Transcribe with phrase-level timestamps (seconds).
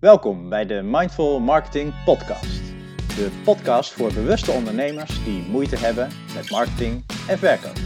[0.00, 2.60] Welkom bij de Mindful Marketing Podcast.
[3.16, 7.76] De podcast voor bewuste ondernemers die moeite hebben met marketing en verkoop.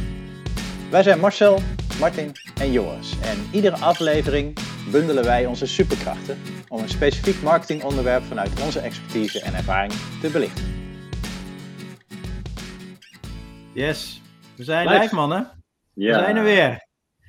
[0.91, 1.59] Wij zijn Marcel,
[2.01, 4.59] Martin en Joris en iedere aflevering
[4.91, 6.39] bundelen wij onze superkrachten
[6.69, 10.65] om een specifiek marketingonderwerp vanuit onze expertise en ervaring te belichten.
[13.73, 14.23] Yes,
[14.57, 15.01] we zijn Live.
[15.01, 15.51] live, mannen.
[15.95, 16.19] Ja.
[16.19, 16.87] We zijn er weer.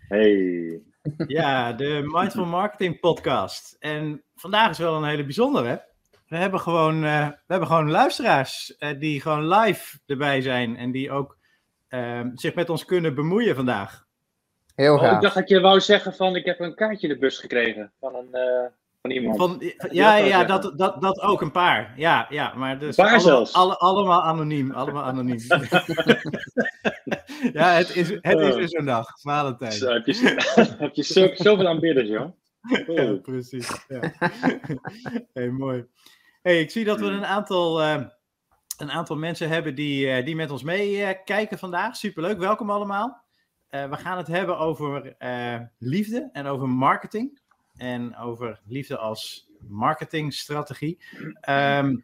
[0.08, 0.85] Hey.
[1.28, 3.76] Ja, de Mindful Marketing Podcast.
[3.80, 5.84] En vandaag is wel een hele bijzondere.
[6.28, 10.91] We hebben gewoon, eh, we hebben gewoon luisteraars eh, die gewoon live erbij zijn en
[10.91, 11.38] die ook
[11.88, 14.05] eh, zich met ons kunnen bemoeien vandaag.
[14.76, 15.22] Heel Oh, ik gaaf.
[15.22, 18.16] dacht dat je wou zeggen van ik heb een kaartje in de bus gekregen van,
[18.16, 18.66] een, eh,
[19.05, 19.38] van iemand.
[19.38, 21.94] Van, die ja, dat ja, dat, dat, dat ook een paar.
[21.98, 23.54] Ja, ja maar dus Een paar allemaal, zelfs.
[23.54, 24.72] alle- allemaal anoniem.
[24.72, 25.40] Allemaal anoniem.
[27.54, 29.72] ja, het is, het is weer zo'n dag, Valentijn.
[29.72, 30.44] Zo, heb je,
[30.84, 32.30] heb je zo, zoveel aanbidders, joh.
[32.88, 33.22] Ja, Oh.
[33.22, 33.86] precies.
[33.88, 34.00] Ja.
[35.34, 35.86] hey, mooi.
[36.42, 38.03] Hey, ik zie dat we een aantal, eh,
[38.78, 41.95] een aantal mensen hebben die, eh, die met ons meekijken kijken vandaag.
[41.95, 43.23] Superleuk, welkom allemaal.
[43.70, 47.39] Eh, we gaan het hebben over eh, liefde en over marketing.
[47.78, 51.00] En over liefde als marketingstrategie.
[51.42, 51.95] Ehm,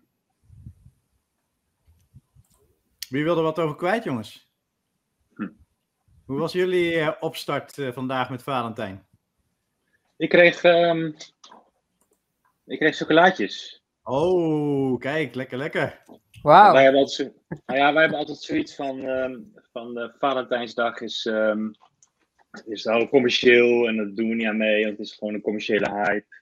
[3.10, 4.52] wie wil er wat over kwijt, jongens?
[5.36, 5.50] Hm.
[6.26, 9.06] Hoe was jullie eh, opstart eh, vandaag met Valentijn?
[10.18, 11.12] Ik kreeg, ehm,
[12.66, 13.84] ik kreeg chocolaatjes.
[14.04, 16.04] Oh, kijk, lekker, lekker.
[16.42, 16.74] Wauw.
[16.74, 19.40] Wij, hebben altijd zo, nou ja, wij hebben altijd zoiets van, ehm,
[19.72, 21.70] van eh, Valentijnsdag is, ehm,
[22.66, 25.42] is al commercieel en dat doen we niet aan mee, want het is gewoon een
[25.42, 26.40] commerciële hype.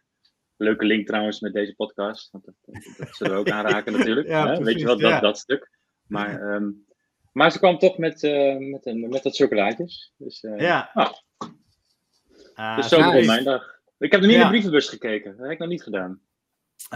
[0.57, 4.27] Leuke link trouwens met deze podcast, want dat, dat, dat zullen we ook aanraken natuurlijk.
[4.27, 4.61] Ja?
[4.61, 5.19] Weet je wat, dat, ja.
[5.19, 5.69] dat stuk.
[6.07, 6.69] Maar, ehm,
[7.31, 10.13] maar ze kwam toch met, eh, met, een, met dat chocolaatjes.
[10.17, 10.89] Dus, eh, Ja.
[10.93, 11.11] ah,
[12.59, 13.79] Ah, dus zo begon mijn dag.
[13.97, 16.21] Ik heb nog niet in de brievenbus gekeken, dat heb ik nog niet gedaan.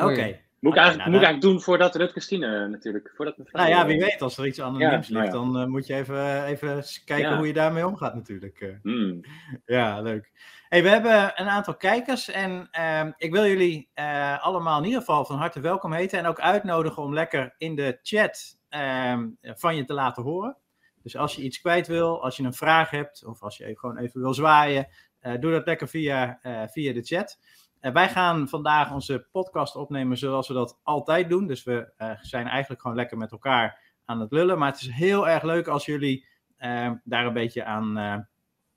[0.02, 0.40] Oké.
[0.64, 3.12] Moet ik eigenlijk, nou, moet ik dan- eigenlijk doen voordat Rutger Stine natuurlijk.
[3.16, 5.40] Voordat Nou ja, wie eh, weet, als er iets anoniems Ja, nou ligt, ja.
[5.44, 7.38] dan eh, moet je even, even kijken Ja.
[7.38, 8.62] hoe je daarmee omgaat natuurlijk.
[8.62, 8.70] eh.
[8.82, 9.22] hmm.
[9.66, 10.32] Ja, leuk.
[10.70, 15.00] Hey, we hebben een aantal kijkers en ehm, ik wil jullie eh, allemaal in ieder
[15.00, 19.76] geval van harte welkom heten en ook uitnodigen om lekker in de chat ehm, van
[19.76, 20.58] je te laten horen.
[21.04, 23.78] Dus als je iets kwijt wil, als je een vraag hebt of als je even,
[23.80, 24.88] gewoon even wil zwaaien,
[25.20, 27.40] eh, doe dat lekker via, eh, via de chat.
[27.84, 31.48] Eh, wij gaan vandaag onze podcast opnemen zoals we dat altijd doen.
[31.48, 34.58] Dus we eh, zijn eigenlijk gewoon lekker met elkaar aan het lullen.
[34.58, 36.26] Maar het is heel erg leuk als jullie
[36.58, 38.18] eh, daar een beetje aan, eh,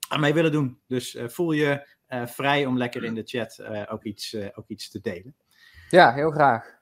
[0.09, 0.79] aan mee willen doen.
[0.87, 4.47] Dus eh, voel je eh, vrij om lekker in de chat eh, ook, iets, eh,
[4.53, 5.35] ook iets te delen.
[5.89, 6.75] Ja, heel graag.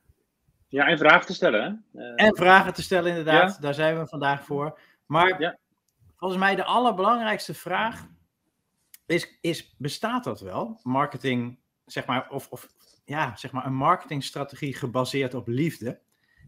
[0.67, 1.61] Ja, en vragen te stellen,
[1.93, 2.01] hè?
[2.15, 3.61] Eh, En vragen te stellen, inderdaad.
[3.61, 4.79] Daar zijn we vandaag voor.
[5.05, 5.57] Maar Ja.
[6.17, 8.05] volgens mij de allerbelangrijkste vraag
[9.05, 10.79] is, is: bestaat dat wel?
[10.83, 12.67] Marketing, zeg maar, of, of
[13.05, 15.99] ja, zeg maar, een marketingstrategie gebaseerd op liefde.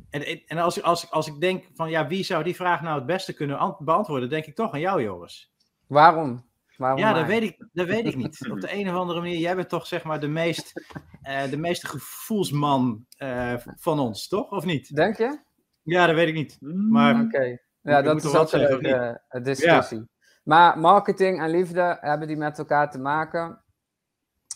[0.09, 3.05] En, en als, als, als ik denk van ja, wie zou die vraag nou het
[3.05, 5.51] beste kunnen ant- beantwoorden, denk ik toch aan jou, Joris.
[5.87, 6.45] Waarom?
[6.77, 8.47] Waarom Ja, dat weet, ik, dat weet ik niet.
[8.51, 10.73] Op de een of andere manier, jij bent toch zeg maar de meest,
[11.21, 14.51] eh, de meeste gevoelsman eh, van ons, toch?
[14.51, 14.95] Of niet?
[14.95, 15.39] Denk je?
[15.81, 16.57] Ja, dat weet ik niet.
[16.59, 16.91] hmm.
[16.91, 17.57] Maar Oké.
[17.81, 20.09] Ja, dat is ook een eh, discussie.
[20.43, 23.61] Maar marketing en liefde hebben die met elkaar te maken?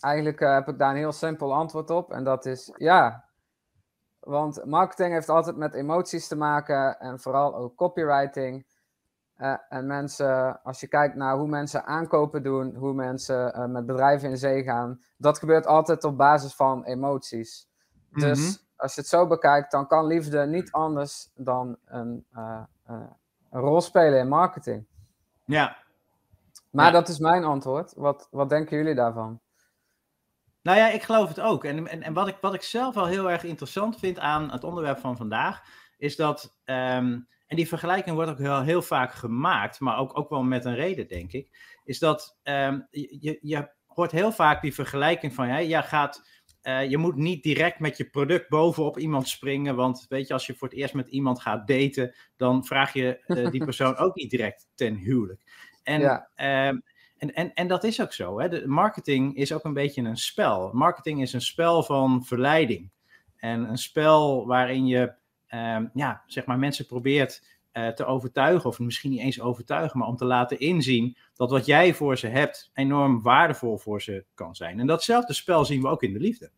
[0.01, 2.11] Eigenlijk eh, heb ik daar een heel simpel antwoord op.
[2.11, 3.25] En dat is ja.
[4.19, 6.99] Want marketing heeft altijd met emoties te maken.
[6.99, 8.65] En vooral ook copywriting.
[9.35, 13.85] Eh, en mensen, als je kijkt naar hoe mensen aankopen doen, hoe mensen eh, met
[13.85, 17.67] bedrijven in zee gaan, dat gebeurt altijd op basis van emoties.
[18.11, 18.57] Dus Mhm.
[18.75, 23.09] als je het zo bekijkt, dan kan liefde niet anders dan een, een
[23.49, 24.85] rol spelen in marketing.
[25.45, 25.77] ja,
[26.69, 26.91] Maar Ja.
[26.91, 27.93] dat is mijn antwoord.
[27.95, 29.39] Wat, wat denken jullie daarvan?
[30.61, 31.63] Nou ja, ik geloof het ook.
[31.65, 34.63] En, en, en wat, ik, wat ik zelf wel heel erg interessant vind aan het
[34.63, 35.61] onderwerp van vandaag,
[35.97, 40.29] is dat, ehm, en die vergelijking wordt ook heel, heel vaak gemaakt, maar ook, ook
[40.29, 44.73] wel met een reden, denk ik, is dat ehm, je, je- hoort heel vaak die
[44.73, 46.27] vergelijking van, ja, je gaat,
[46.61, 50.45] eh, je moet niet direct met je product bovenop iemand springen, want weet je, als
[50.45, 54.15] je voor het eerst met iemand gaat daten, dan vraag je eh, die persoon ook
[54.15, 55.41] niet direct ten huwelijk.
[55.83, 56.29] En, Ja.
[56.35, 56.77] ehm,
[57.21, 58.39] en, en, en dat is ook zo.
[58.39, 58.49] Hè?
[58.49, 60.69] De marketing is ook een beetje een spel.
[60.73, 62.89] Marketing is een spel van verleiding.
[63.37, 65.13] En een spel waarin je
[65.47, 70.07] ehm, ja, zeg maar mensen probeert eh, te overtuigen, of misschien niet eens overtuigen, maar
[70.07, 74.55] om te laten inzien dat wat jij voor ze hebt enorm waardevol voor ze kan
[74.55, 74.79] zijn.
[74.79, 76.51] En datzelfde spel zien we ook in de liefde.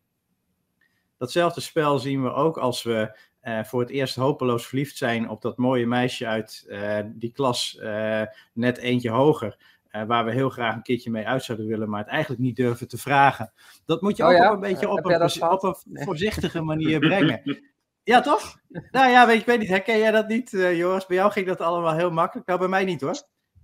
[1.16, 5.42] Datzelfde spel zien we ook als we eh, voor het eerst hopeloos verliefd zijn op
[5.42, 7.78] dat mooie meisje uit eh, die klas,
[8.52, 9.73] net eentje hoger.
[9.94, 12.56] Eh, waar we heel graag een keertje mee uit zouden willen, maar het eigenlijk niet
[12.56, 13.52] durven te vragen.
[13.84, 14.48] Dat moet je Oh ook ja?
[14.48, 17.62] op een beetje Eh, op een, op voorzichtige manier brengen.
[18.02, 18.56] Ja, toch?
[18.90, 21.06] Nou ja, weet, ik weet niet, herken jij dat niet, eh, Joris?
[21.06, 22.46] Bij jou ging dat allemaal heel makkelijk.
[22.46, 23.14] Nou, bij mij niet hoor.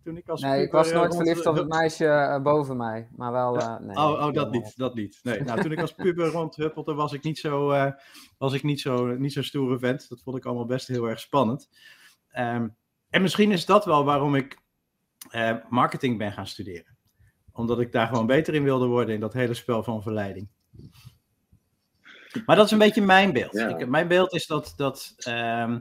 [0.04, 2.76] Toen ik als Nee, ik was eh, nooit rond- verliefd op het meisje eh, boven
[2.76, 3.08] mij.
[3.16, 3.56] Maar wel.
[3.58, 5.18] eh, nee, Oh, oh, dat niet, dat niet.
[5.22, 7.92] Nee, nou, toen ik als puber rondhuppelde, was ik niet zo, eh,
[8.38, 10.08] was ik niet zo, niet zo stoere vent.
[10.08, 11.68] Dat vond ik allemaal best heel erg spannend.
[12.30, 12.68] Ehm,
[13.10, 14.58] en misschien is dat wel waarom ik
[15.28, 16.96] eh, marketing ben gaan studeren.
[17.52, 20.48] Omdat ik daar gewoon beter in wilde worden in dat hele spel van verleiding.
[22.46, 23.52] Maar dat is een beetje mijn beeld.
[23.52, 23.68] Ja.
[23.68, 25.80] Ik, mijn beeld is dat, dat ehm,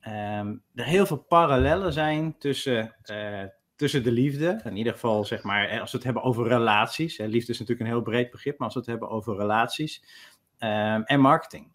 [0.00, 3.44] ehm, er heel veel parallellen zijn tussen, eh,
[3.76, 4.60] tussen de liefde.
[4.64, 7.16] In ieder geval, zeg maar, eh, als we het hebben over relaties.
[7.16, 10.04] Hè, liefde is natuurlijk een heel breed begrip, maar als we het hebben over relaties
[10.58, 11.72] ehm, en marketing.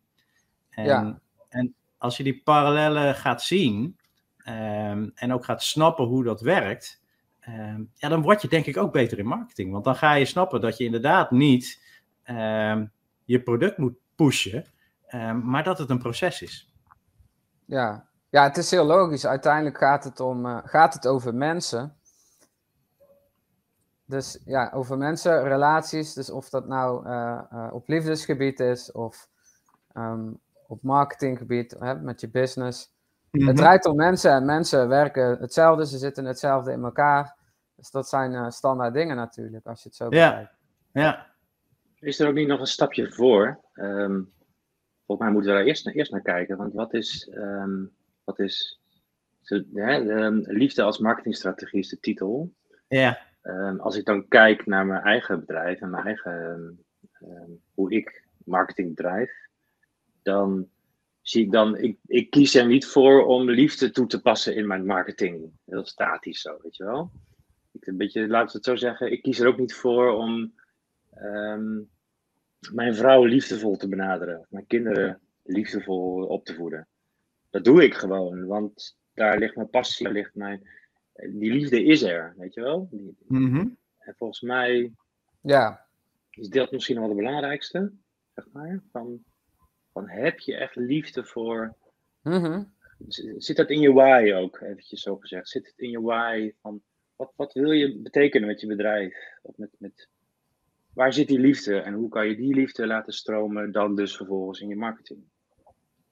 [0.70, 1.20] En, Ja.
[1.50, 3.98] en als je die parallellen gaat zien
[4.46, 7.02] ehm, en ook gaat snappen hoe dat werkt,
[7.40, 9.72] ehm, ja, dan word je denk ik ook beter in marketing.
[9.72, 11.84] Want dan ga je snappen dat je inderdaad niet
[12.24, 12.86] ehm,
[13.24, 14.66] je product moet pushen,
[15.44, 16.76] maar dat het een proces is.
[17.66, 18.06] Ja.
[18.30, 19.26] ja, het is heel logisch.
[19.26, 21.96] Uiteindelijk gaat het, om, eh, gaat het over mensen.
[24.06, 26.14] Dus ja, over mensen, relaties.
[26.14, 29.30] Dus of dat nou eh, eh, op liefdesgebied is of
[30.68, 32.95] op marketinggebied, hè, met je business.
[33.38, 33.48] Mhm.
[33.48, 37.36] Het draait om mensen en mensen werken hetzelfde, ze zitten hetzelfde in elkaar.
[37.76, 40.30] Dus dat zijn eh, standaard dingen natuurlijk, als je het zo Ja.
[40.30, 40.54] bekijkt.
[40.92, 41.34] Ja,
[42.00, 43.60] Is er ook niet nog een stapje voor?
[43.74, 44.22] Ehm,
[45.06, 46.58] volgens mij moeten we daar eerst, eerst naar kijken.
[46.58, 47.84] Want wat is, ehm,
[48.24, 48.80] wat is
[49.42, 52.54] de, hè, de liefde als marketingstrategie is de titel.
[52.88, 56.80] ja, Ehm, als ik dan kijk naar mijn eigen bedrijf en mijn eigen,
[57.12, 59.32] ehm, hoe ik marketing bedrijf,
[60.24, 60.70] dan
[61.26, 64.68] zie ik dan, ik, ik kies er niet voor om liefde toe te passen in
[64.68, 65.52] mijn marketing.
[65.66, 67.12] Heel statisch zo, weet je wel.
[67.72, 70.54] Ik, een beetje, laten we het zo zeggen, ik kies er ook niet voor om
[71.14, 71.82] ehm,
[72.74, 76.88] mijn vrouw liefdevol te benaderen, mijn kinderen liefdevol op te voeden.
[77.50, 80.70] Dat doe ik gewoon, want daar ligt mijn passie, daar ligt mijn,
[81.14, 82.88] die liefde is er, weet je wel.
[82.92, 83.68] Die, Mhm.
[83.98, 84.92] en volgens mij
[85.42, 85.86] Ja,
[86.30, 87.92] is dat misschien wel de belangrijkste,
[88.36, 88.84] zeg maar.
[88.92, 89.24] Van,
[89.96, 91.76] van heb je echt liefde voor.
[92.22, 92.64] Mhm.
[93.38, 95.50] Zit dat in je why ook, eventjes zo gezegd?
[95.50, 96.82] Zit het in je why van
[97.16, 99.16] wat, wat wil je betekenen met je bedrijf?
[99.42, 100.08] Of met, met,
[100.94, 104.60] waar zit die liefde en hoe kan je die liefde laten stromen dan dus vervolgens
[104.60, 105.24] in je marketing?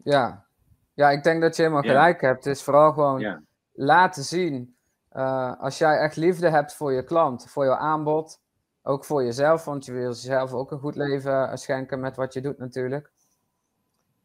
[0.03, 0.45] ja.
[0.93, 1.89] ja, ik denk dat je helemaal Ja.
[1.91, 2.43] gelijk hebt.
[2.45, 3.43] Het is vooral gewoon Ja,
[3.73, 4.75] laten zien.
[5.09, 8.39] eh, als jij echt liefde hebt voor je klant, voor je aanbod,
[8.81, 12.33] ook voor jezelf, want je wil jezelf ook een goed leven eh, schenken met wat
[12.33, 13.11] je doet natuurlijk.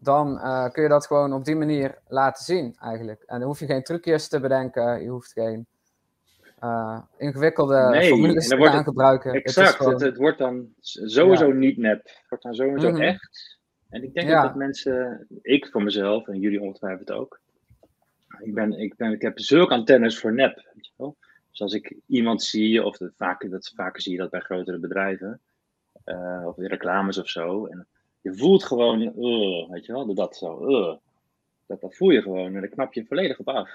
[0.00, 3.22] Dan eh, kun je dat gewoon op die manier laten zien eigenlijk.
[3.26, 5.66] En dan hoef je geen trucjes te bedenken, je hoeft geen
[6.58, 9.34] eh, ingewikkelde Nee, formules te gaan het gebruiken.
[9.34, 9.74] Het exact.
[9.74, 12.02] gewoon- Het, het wordt dan sowieso niet nep.
[12.04, 13.00] Het wordt dan sowieso Mhm.
[13.00, 13.58] echt.
[13.88, 14.42] En ik denk Ja.
[14.42, 17.40] dat mensen, ik voor mezelf en jullie ongetwijfeld ook.
[18.38, 20.54] Ik, ben, ik, ben, ik heb zulke antennes voor nep.
[20.74, 21.16] Weet je wel?
[21.50, 24.78] Dus als ik iemand zie, of dat, vaker, dat, vaker zie je dat bij grotere
[24.78, 25.40] bedrijven,
[26.04, 27.66] eh, of in reclames of zo.
[27.66, 27.86] En
[28.20, 30.68] je voelt gewoon, uh, weet je wel, dat zo.
[30.68, 30.96] uh.
[31.66, 33.68] dat, dat voel je gewoon en daar knap je volledig op af.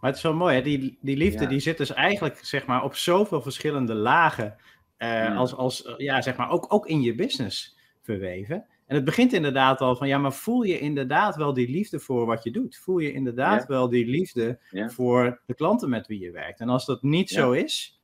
[0.00, 0.62] Maar het is wel mooi, hè?
[0.62, 1.48] Die, die liefde Ja.
[1.48, 4.56] die zit dus eigenlijk zeg maar, op zoveel verschillende lagen.
[4.96, 5.34] eh, Ja.
[5.34, 8.66] als, als, eh, ja, zeg maar, ook, ook in je business verweven.
[8.86, 12.26] En het begint inderdaad al van, ja, maar voel je inderdaad wel die liefde voor
[12.26, 12.76] wat je doet?
[12.76, 13.66] Voel je inderdaad Ja.
[13.66, 16.60] wel die liefde voor de klanten met wie je werkt?
[16.60, 18.00] En als dat niet zo is,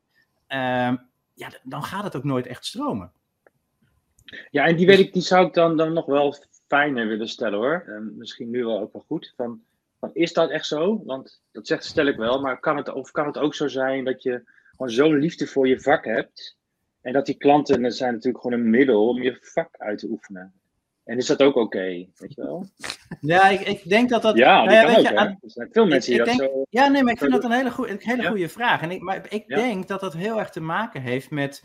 [0.46, 0.96] ehm,
[1.34, 3.12] ja, dan gaat het ook nooit echt stromen.
[4.50, 6.36] Ja, en die, weet ik, die zou ik dan, dan nog wel
[6.68, 7.84] fijner willen stellen hoor.
[7.86, 9.32] En misschien nu wel ook wel goed.
[9.36, 9.60] Van,
[10.00, 11.02] van, is dat echt zo?
[11.04, 14.04] Want dat zegt, stel ik wel, maar kan het, of kan het ook zo zijn
[14.04, 16.56] dat je gewoon zo'n liefde voor je vak hebt?
[17.00, 20.08] En dat die klanten dat zijn natuurlijk gewoon een middel om je vak uit te
[20.08, 20.52] oefenen.
[21.04, 21.82] En is dat ook oké?
[22.16, 22.66] weet je wel?
[23.20, 24.36] Ja, ik, ik denk dat dat...
[24.36, 25.02] Ja, nou weet ook.
[25.02, 26.64] je, aan- Er zijn veel mensen die ik dat denk- zo.
[26.70, 28.28] Ja, nee, maar ik vind dat een hele, goe- een hele Ja.
[28.28, 28.82] goede vraag.
[28.82, 29.56] En ik, maar ik Ja.
[29.56, 31.62] denk dat dat heel erg te maken heeft met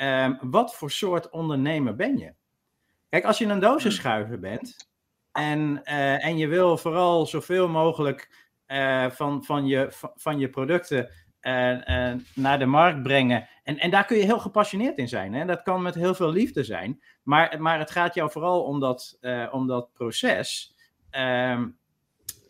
[0.00, 2.34] ehm, wat voor soort ondernemer ben je?
[3.08, 4.90] Kijk, als je een dozenschuiver bent
[5.32, 10.48] en, eh, en je wil vooral zoveel mogelijk eh, van, van, je, van, van je
[10.48, 13.48] producten eh, naar de markt brengen.
[13.62, 15.34] En, en daar kun je heel gepassioneerd in zijn.
[15.34, 15.44] Hè?
[15.44, 17.02] Dat kan met heel veel liefde zijn.
[17.22, 19.18] Maar, maar het gaat jou vooral om dat,
[19.50, 20.76] om dat proces.
[21.10, 21.68] Ehm,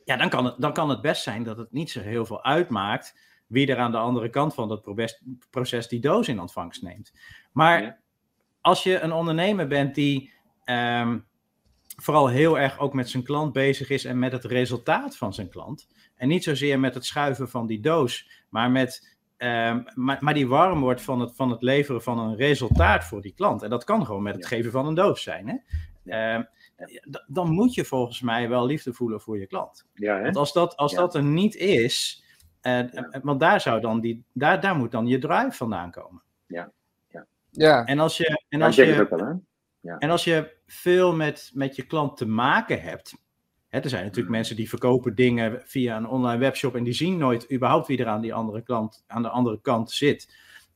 [0.05, 2.45] ja, dan kan, het, dan kan het best zijn dat het niet zo heel veel
[2.45, 3.15] uitmaakt
[3.51, 4.83] wie er aan de andere kant van dat
[5.51, 7.13] proces die doos in ontvangst neemt.
[7.53, 7.99] Maar Ja.
[8.61, 10.33] als je een ondernemer bent die
[10.65, 11.19] ehm,
[11.97, 15.49] vooral heel erg ook met zijn klant bezig is en met het resultaat van zijn
[15.49, 20.35] klant, en niet zozeer met het schuiven van die doos, maar met ehm, maar, maar
[20.35, 23.63] die warm wordt van het, van het leveren van een resultaat voor die klant.
[23.63, 24.49] En dat kan gewoon met het Ja.
[24.49, 25.49] geven van een doos zijn.
[25.49, 25.57] Hè?
[26.05, 26.43] Ehm,
[27.27, 29.87] dan moet je volgens mij wel liefde voelen voor je klant.
[29.95, 30.23] Ja, hè?
[30.23, 30.99] Want als dat, als Ja.
[30.99, 32.25] dat er niet is,
[32.61, 32.89] eh, Ja.
[32.89, 36.23] eh, want daar, zou dan die, daar, daar moet dan je drive vandaan komen.
[36.47, 36.73] Ja,
[37.85, 39.33] En als je, en als je, wel, hè?
[39.99, 43.15] en als je veel met, met je klant te maken hebt.
[43.69, 44.37] Hè, er zijn natuurlijk Mhm.
[44.37, 48.07] mensen die verkopen dingen via een online webshop en die zien nooit überhaupt wie er
[48.07, 50.35] aan, die andere klant, aan de andere kant zit.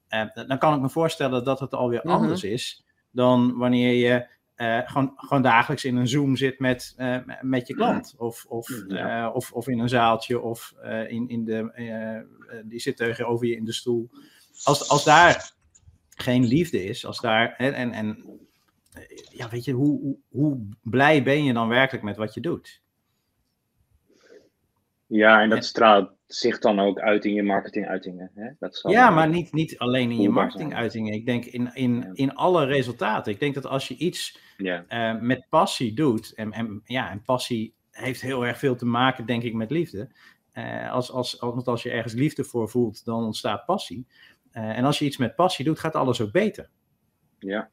[0.08, 2.14] Eh, dan kan ik me voorstellen dat het alweer Mhm.
[2.14, 7.16] anders is dan wanneer je eh, gewoon, gewoon dagelijks in een Zoom zit met, eh,
[7.40, 8.14] met je klant.
[8.18, 8.68] Of, of.
[8.88, 9.26] Ja.
[9.26, 13.56] eh, of, of in een zaaltje of eh, in, in de, die zit tegenover je
[13.56, 14.10] in de stoel.
[14.64, 15.52] Als, als daar
[16.14, 17.54] geen liefde is, als daar.
[17.56, 18.24] En, en, en
[19.30, 22.82] ja, weet je, hoe, hoe, hoe blij ben je dan werkelijk met wat je doet?
[25.06, 28.30] Ja, en dat straalt zich dan ook uit in je marketinguitingen.
[28.34, 28.50] Hè?
[28.58, 31.12] Dat zal Ja, maar niet, niet alleen in je marketinguitingen.
[31.12, 33.32] Ik denk in, in, in alle resultaten.
[33.32, 36.32] Ik denk dat als je iets Ja, eh, met passie doet.
[36.34, 40.08] En, en, ja, en passie heeft heel erg veel te maken, denk ik, met liefde.
[40.90, 44.06] Als, als, als, want als je ergens liefde voor voelt, dan ontstaat passie.
[44.54, 46.70] Eh, en als je iets met passie doet, gaat alles ook beter.
[47.38, 47.70] ja,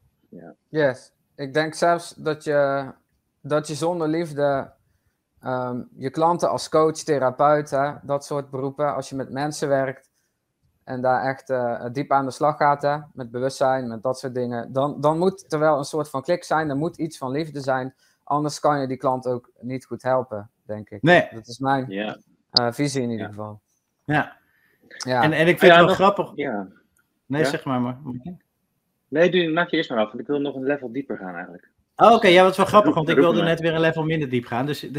[0.68, 1.12] yes.
[1.34, 2.90] Ik denk zelfs dat je,
[3.40, 4.72] dat je zonder liefde
[5.40, 10.10] ehm, je klanten als coach, therapeut, hè, dat soort beroepen, als je met mensen werkt
[10.84, 14.34] en daar echt eh, diep aan de slag gaat, hè, met bewustzijn, met dat soort
[14.34, 17.30] dingen, dan, dan moet er wel een soort van klik zijn, er moet iets van
[17.30, 21.02] liefde zijn, anders kan je die klant ook niet goed helpen, denk ik.
[21.02, 22.16] Nee, Dat is mijn ja.
[22.50, 23.32] eh, visie in ieder Ja.
[23.32, 23.60] geval.
[24.04, 24.36] ja.
[24.88, 25.22] Ja.
[25.22, 26.32] En, en ik vind Ah, ja, het wel nog- grappig.
[26.34, 26.68] ja.
[27.26, 27.48] Nee, Ja?
[27.48, 27.80] zeg maar.
[27.80, 27.98] maar.
[29.08, 31.34] Nee, doe, maak je eerst maar af, want ik wil nog een level dieper gaan
[31.34, 31.70] eigenlijk.
[31.96, 34.28] Oh, Oké, ja, wat is wel grappig, want ik wilde net weer een level minder
[34.28, 34.66] diep gaan.
[34.66, 34.84] Dus...
[34.86, 34.90] Oh.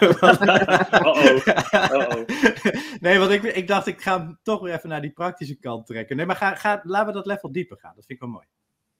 [0.00, 1.46] Uh-oh.
[1.72, 2.26] Uh-oh.
[3.00, 5.86] Nee, want ik, ik dacht, ik ga hem toch weer even naar die praktische kant
[5.86, 6.16] trekken.
[6.16, 7.92] Nee, maar ga, ga, laten we dat level dieper gaan.
[7.94, 8.46] Dat vind ik wel mooi.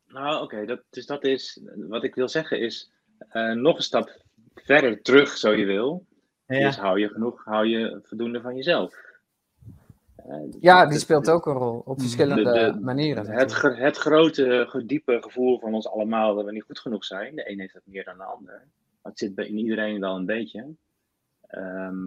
[0.07, 2.91] Nou, oké, dat, dus dat is, wat ik wil zeggen is,
[3.29, 4.23] eh, nog een stap
[4.55, 6.07] verder terug, zo je wil.
[6.47, 8.95] Ja, Dus hou je genoeg, hou je voldoende van jezelf.
[10.29, 13.27] Eh, ja, die speelt ook een rol op verschillende de- de- manieren.
[13.27, 17.37] Het, het grote, diepe gevoel van ons allemaal dat we niet goed genoeg zijn.
[17.37, 18.53] De een heeft het meer dan de ander.
[19.03, 20.67] Maar het zit bij in iedereen wel een beetje.
[21.47, 22.07] Ehm,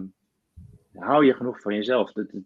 [0.94, 2.12] hou je genoeg van jezelf.
[2.12, 2.42] Dat, dat-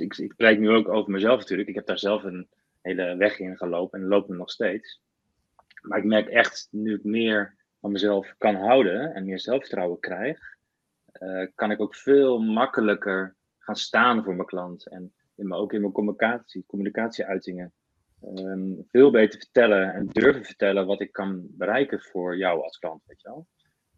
[0.00, 1.68] ik, ik spreek nu ook over mezelf natuurlijk.
[1.68, 2.48] Ik heb daar zelf een
[2.80, 5.00] hele weg in gelopen en loop me nog steeds.
[5.82, 10.38] Maar ik merk echt, nu ik meer van mezelf kan houden en meer zelfvertrouwen krijg,
[11.12, 14.88] eh, kan ik ook veel makkelijker gaan staan voor mijn klant.
[14.88, 17.72] En in mijn, ook in mijn communicatie, communicatieuitingen.
[18.22, 23.02] ehm, veel beter vertellen en durven vertellen wat ik kan bereiken voor jou als klant,
[23.06, 23.46] weet je wel.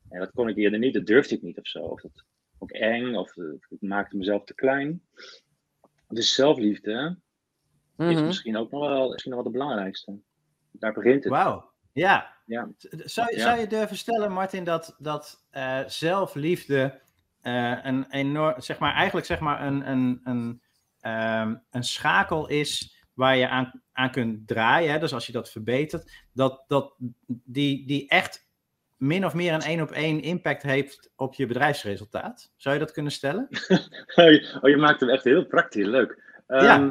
[0.09, 1.79] En dat kon ik eerder niet, dat durfde ik niet of zo.
[1.79, 2.25] Of dat
[2.59, 5.03] ook eng, of eh, ik maakte mezelf te klein.
[6.09, 7.19] Dus zelfliefde
[7.97, 8.25] is Mhm.
[8.27, 10.19] misschien ook nog wel, misschien nog wel de belangrijkste.
[10.71, 11.33] Daar begint het.
[11.33, 11.71] Wauw.
[11.93, 12.37] Ja.
[12.47, 12.69] Ja.
[12.89, 13.43] Zou, Ja.
[13.43, 16.91] zou je durven stellen, Martin, dat, dat eh, zelfliefde eh,
[17.47, 20.63] een enorm, zeg maar, eigenlijk zeg maar een, een, een,
[21.01, 24.93] ehm, een schakel is waar je aan, aan kunt draaien.
[24.93, 24.99] Hè?
[24.99, 26.95] Dus als je dat verbetert, dat, dat
[27.27, 28.47] die, die echt
[28.97, 32.53] min of meer een één op één impact heeft op je bedrijfsresultaat.
[32.57, 33.49] Zou je dat kunnen stellen?
[34.61, 36.23] oh, je maakt hem echt heel praktisch, leuk.
[36.49, 36.59] Ja.
[36.59, 36.91] Ehm,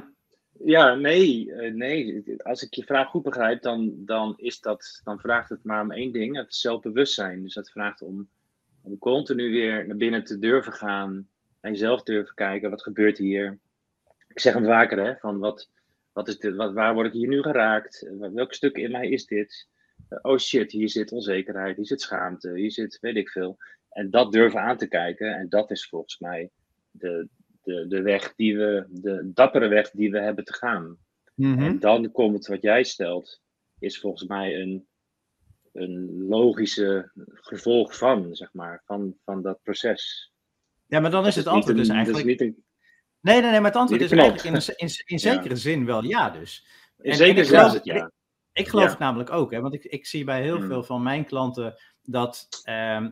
[0.66, 2.24] ja, nee, eh, nee.
[2.38, 5.92] Als ik je vraag goed begrijp, dan, dan, is dat, dan vraagt het maar om
[5.92, 6.36] één ding.
[6.36, 7.44] Het zelfbewustzijn.
[7.44, 8.30] Dus dat vraagt om,
[8.84, 11.28] om continu weer naar binnen te durven gaan.
[11.62, 12.70] Naar jezelf durven kijken.
[12.70, 13.60] Wat gebeurt hier?
[14.28, 15.16] Ik zeg hem vaker, hè.
[15.16, 15.70] Van wat,
[16.12, 18.08] wat is dit, wat, waar word ik hier nu geraakt?
[18.08, 19.68] Eh, Welk stuk in mij is dit?
[20.10, 21.76] Eh, oh shit, hier zit onzekerheid.
[21.76, 22.52] Hier zit schaamte.
[22.56, 23.58] Hier zit weet ik veel.
[23.90, 25.36] En dat durven aan te kijken.
[25.36, 26.50] En dat is volgens mij
[26.92, 27.28] de,
[27.64, 30.98] de, de weg die we, de dappere weg die we hebben te gaan.
[31.36, 31.64] Mhm.
[31.64, 33.42] En dan komt wat jij stelt,
[33.80, 34.88] is volgens mij een,
[35.74, 40.32] een logische gevolg van, zeg maar, van, van dat proces.
[40.86, 42.26] Ja, maar dan is het antwoord dus eigenlijk...
[42.26, 42.64] niet een-
[43.20, 45.34] Nee, nee, nee, maar het antwoord is eigenlijk in, in, in Ja.
[45.34, 46.66] zekere zin wel ja dus.
[47.02, 48.12] in zekere zin is het ja.
[48.52, 48.90] Ik geloof Ja.
[48.92, 50.68] het namelijk ook, hè, want ik, ik zie bij heel Mm.
[50.68, 53.12] veel van mijn klanten dat ehm,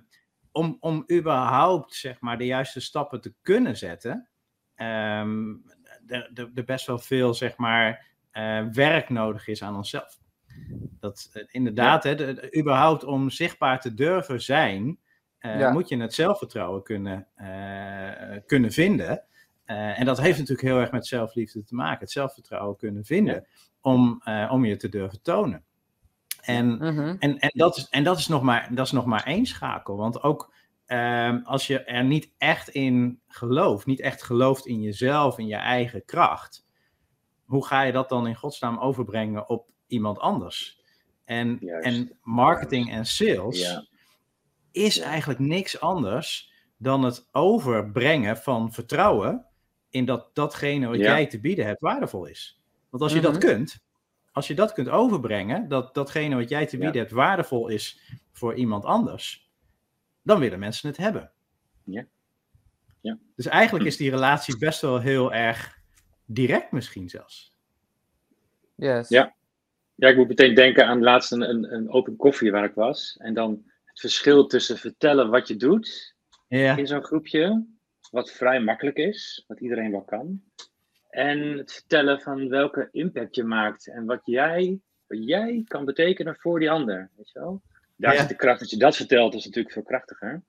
[0.52, 4.30] om, om überhaupt zeg maar, de juiste stappen te kunnen zetten,
[4.76, 10.20] er, er, er best wel veel zeg maar, eh, werk nodig is aan onszelf.
[11.00, 15.00] Dat eh, inderdaad, hè, de- überhaupt om zichtbaar te durven zijn,
[15.38, 15.72] eh, Ja.
[15.72, 19.24] moet je het zelfvertrouwen kunnen, eh, kunnen vinden.
[19.66, 22.00] En dat heeft natuurlijk heel erg met zelfliefde te maken.
[22.00, 23.48] Het zelfvertrouwen kunnen vinden
[23.82, 25.64] om, om je te durven tonen.
[26.42, 27.16] En, Mhm.
[27.20, 29.98] en, en, dat, is, en dat, is nog maar, dat is nog maar één schakel.
[29.98, 30.54] Want ook
[30.86, 35.56] ehm, als je er niet echt in gelooft, niet echt gelooft in jezelf, in je
[35.56, 36.66] eigen kracht,
[37.46, 40.80] hoe ga je dat dan in godsnaam overbrengen op iemand anders?
[41.26, 41.86] En, Juist.
[41.88, 43.86] en marketing en sales Ja.
[44.72, 49.46] is eigenlijk niks anders dan het overbrengen van vertrouwen
[49.90, 51.04] in dat datgene wat Ja.
[51.04, 52.62] jij te bieden hebt waardevol is.
[52.90, 53.42] Want als je dat Mhm.
[53.42, 53.84] kunt,
[54.32, 56.84] als je dat kunt overbrengen, dat datgene wat jij te Ja.
[56.84, 58.00] bieden hebt waardevol is
[58.32, 59.50] voor iemand anders,
[60.22, 61.32] dan willen mensen het hebben.
[61.84, 62.06] Ja.
[63.02, 63.18] Ja.
[63.36, 65.80] Dus eigenlijk is die relatie best wel heel erg
[66.26, 67.54] direct misschien zelfs.
[68.76, 69.10] Yes.
[69.10, 69.36] Ja.
[70.02, 73.18] Ja, ik moet meteen denken aan laatst een, een, een open koffie waar ik was.
[73.20, 76.16] En dan het verschil tussen vertellen wat je doet
[76.48, 77.66] Ja, in zo'n groepje,
[78.12, 80.44] wat vrij makkelijk is, wat iedereen wel kan.
[81.10, 86.36] En het vertellen van welke impact je maakt en wat jij, wat jij kan betekenen
[86.36, 87.10] voor die ander.
[87.16, 87.62] Weet je wel?
[87.96, 88.20] Daar Ja.
[88.20, 90.44] zit de kracht, dat je dat vertelt, is natuurlijk veel krachtiger.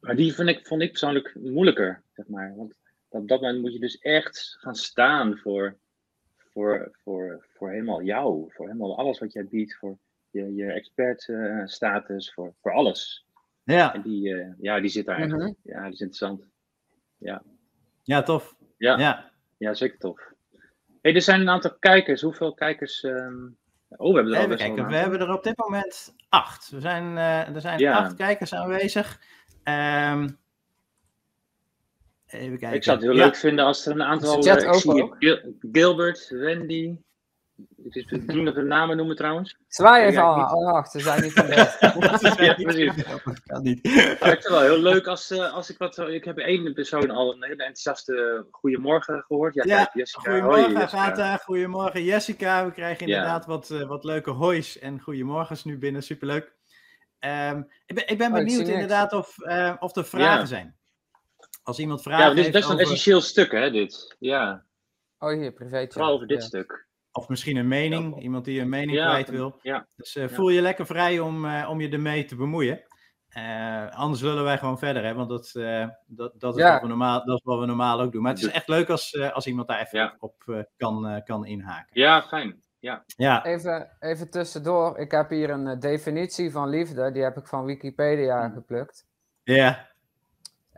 [0.00, 2.54] Maar die vind ik, vond ik persoonlijk moeilijker, zeg maar.
[2.56, 2.74] Want
[3.08, 5.78] op dat moment moet je dus echt gaan staan voor,
[6.52, 9.98] voor, voor, voor helemaal jou, voor helemaal alles wat jij biedt, voor
[10.30, 13.26] je, je expertstatus, voor, voor alles.
[13.64, 13.94] ja.
[13.94, 15.32] En die, eh, ja, die zit daar echt.
[15.32, 15.52] Mhm.
[15.62, 16.44] Ja, die is interessant.
[18.02, 18.56] ja tof.
[18.76, 19.30] Ja, Ja.
[19.56, 20.32] ja zeker tof.
[21.02, 22.20] Hey, er zijn een aantal kijkers.
[22.22, 23.02] Hoeveel kijkers?
[23.02, 23.46] ehm,
[23.96, 25.58] Oh, we hebben er al Even best wel kijken, een we hebben er op dit
[25.58, 26.70] moment acht.
[26.70, 27.98] We zijn, eh, er zijn Ja.
[27.98, 29.20] acht kijkers aanwezig.
[29.62, 30.28] Ehm,
[32.30, 32.76] even kijken.
[32.76, 34.42] Ik zou het heel Ja, leuk vinden als er een aantal.
[34.42, 36.96] Chat eh, ik zie Gil- Gilbert, Wendy.
[37.84, 39.56] Ik is nog de namen noemen trouwens.
[39.68, 40.54] Zwaai even ik allemaal.
[40.56, 41.54] Oh, wacht, ze zijn niet van de...
[42.44, 43.04] Ja, precies.
[43.04, 43.84] Dat kan niet.
[43.84, 45.98] Maar ik vind het wel heel leuk als, eh, als ik wat.
[45.98, 49.54] Ik heb één persoon al een hele enthousiaste goeiemorgen gehoord.
[49.54, 50.30] Ja, Jessica.
[50.30, 50.76] Goedemorgen, Hoi.
[50.76, 51.36] Agatha.
[51.36, 52.64] Goedemorgen, Jessica.
[52.64, 53.14] We krijgen Ja.
[53.16, 56.02] inderdaad wat, eh, wat leuke hoois en goedemorgens nu binnen.
[56.02, 56.52] Superleuk.
[57.18, 60.44] Ehm, ik, ben, ik ben Oh, ik benieuwd inderdaad of, eh, of er vragen Ja.
[60.44, 60.78] zijn.
[61.62, 64.16] Als iemand vragen Ja, dit is best een essentieel stuk, hè, dit.
[64.18, 64.64] Ja,
[65.18, 65.86] Oh, hier, privé.
[65.90, 66.46] vooral over dit Ja.
[66.46, 66.88] stuk.
[67.12, 68.20] Of misschien een mening, Ja.
[68.20, 69.58] iemand die een mening Ja, kwijt wil.
[69.62, 69.86] ja.
[69.96, 70.34] Dus eh, Ja.
[70.34, 72.82] voel je lekker vrij om, eh, om je ermee te bemoeien.
[73.28, 75.14] Eh, anders willen wij gewoon verder, hè?
[75.14, 76.72] want dat, eh, dat, dat, is Ja.
[76.72, 78.22] wat we normaal, dat is wat we normaal ook doen.
[78.22, 80.16] Maar het is echt leuk als, eh, als iemand daar even Ja.
[80.18, 82.00] op eh, kan, eh, kan inhaken.
[82.00, 82.62] Ja, fijn.
[82.78, 83.04] Ja.
[83.06, 84.98] Ja, Even, even tussendoor.
[84.98, 87.12] Ik heb hier een definitie van liefde.
[87.12, 88.52] Die heb ik van Wikipedia Hmm.
[88.54, 89.06] geplukt.
[89.42, 89.89] ja,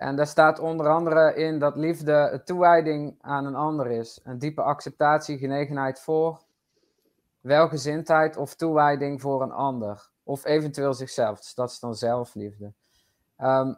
[0.03, 4.21] En daar staat onder andere in dat liefde toewijding aan een ander is.
[4.25, 6.43] Een diepe acceptatie, genegenheid voor,
[7.41, 10.11] welgezindheid of toewijding voor een ander.
[10.23, 11.39] Of eventueel zichzelf.
[11.39, 12.73] Dus dat is dan zelfliefde.
[13.37, 13.75] Ehm,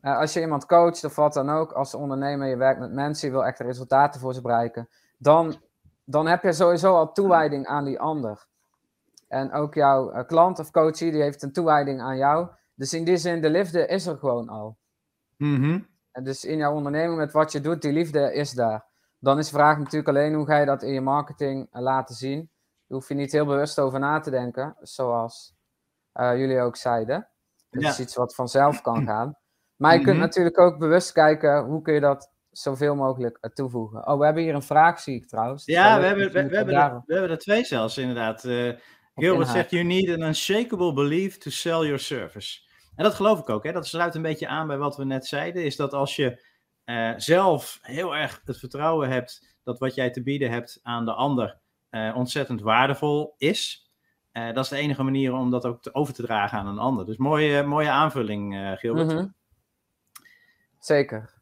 [0.00, 3.28] eh, als je iemand coacht of wat dan ook, als ondernemer, je werkt met mensen,
[3.28, 5.60] je wil echt resultaten voor ze bereiken, dan,
[6.04, 8.46] dan heb je sowieso al toewijding aan die ander.
[9.28, 12.48] En ook jouw eh, klant of coachie, die heeft een toewijding aan jou.
[12.74, 14.78] Dus in die zin, de liefde is er gewoon al.
[15.40, 15.78] Mhm.
[16.12, 18.84] En dus in jouw onderneming, met wat je doet, die liefde is daar.
[19.18, 22.14] Dan is de vraag natuurlijk alleen hoe ga je dat in je marketing eh, laten
[22.14, 22.36] zien.
[22.38, 25.54] Daar hoef je niet heel bewust over na te denken, zoals
[26.12, 27.28] eh, jullie ook zeiden.
[27.70, 27.88] Dat Ja.
[27.88, 29.36] is iets wat vanzelf kan gaan.
[29.76, 30.24] Maar je kunt Mhm.
[30.24, 34.06] natuurlijk ook bewust kijken, hoe kun je dat zoveel mogelijk eh, toevoegen.
[34.06, 35.64] Oh, we hebben hier een vraag, zie ik trouwens.
[35.64, 38.44] Ja we, hebben, we, hebben er, we hebben er twee zelfs, inderdaad.
[39.14, 42.68] Op Gilbert zegt, you need an unshakable belief to sell your service.
[43.00, 43.64] En dat geloof ik ook.
[43.64, 43.72] Hè?
[43.72, 45.64] Dat sluit een beetje aan bij wat we net zeiden.
[45.64, 46.44] Is dat als je
[46.84, 51.12] eh, zelf heel erg het vertrouwen hebt dat wat jij te bieden hebt aan de
[51.12, 51.58] ander
[51.90, 53.90] eh, ontzettend waardevol is.
[54.32, 56.78] eh, dat is de enige manier om dat ook te, over te dragen aan een
[56.78, 57.06] ander.
[57.06, 59.06] Dus mooie, mooie aanvulling, eh, Gilbert.
[59.12, 59.26] Mhm.
[60.78, 61.34] Zeker.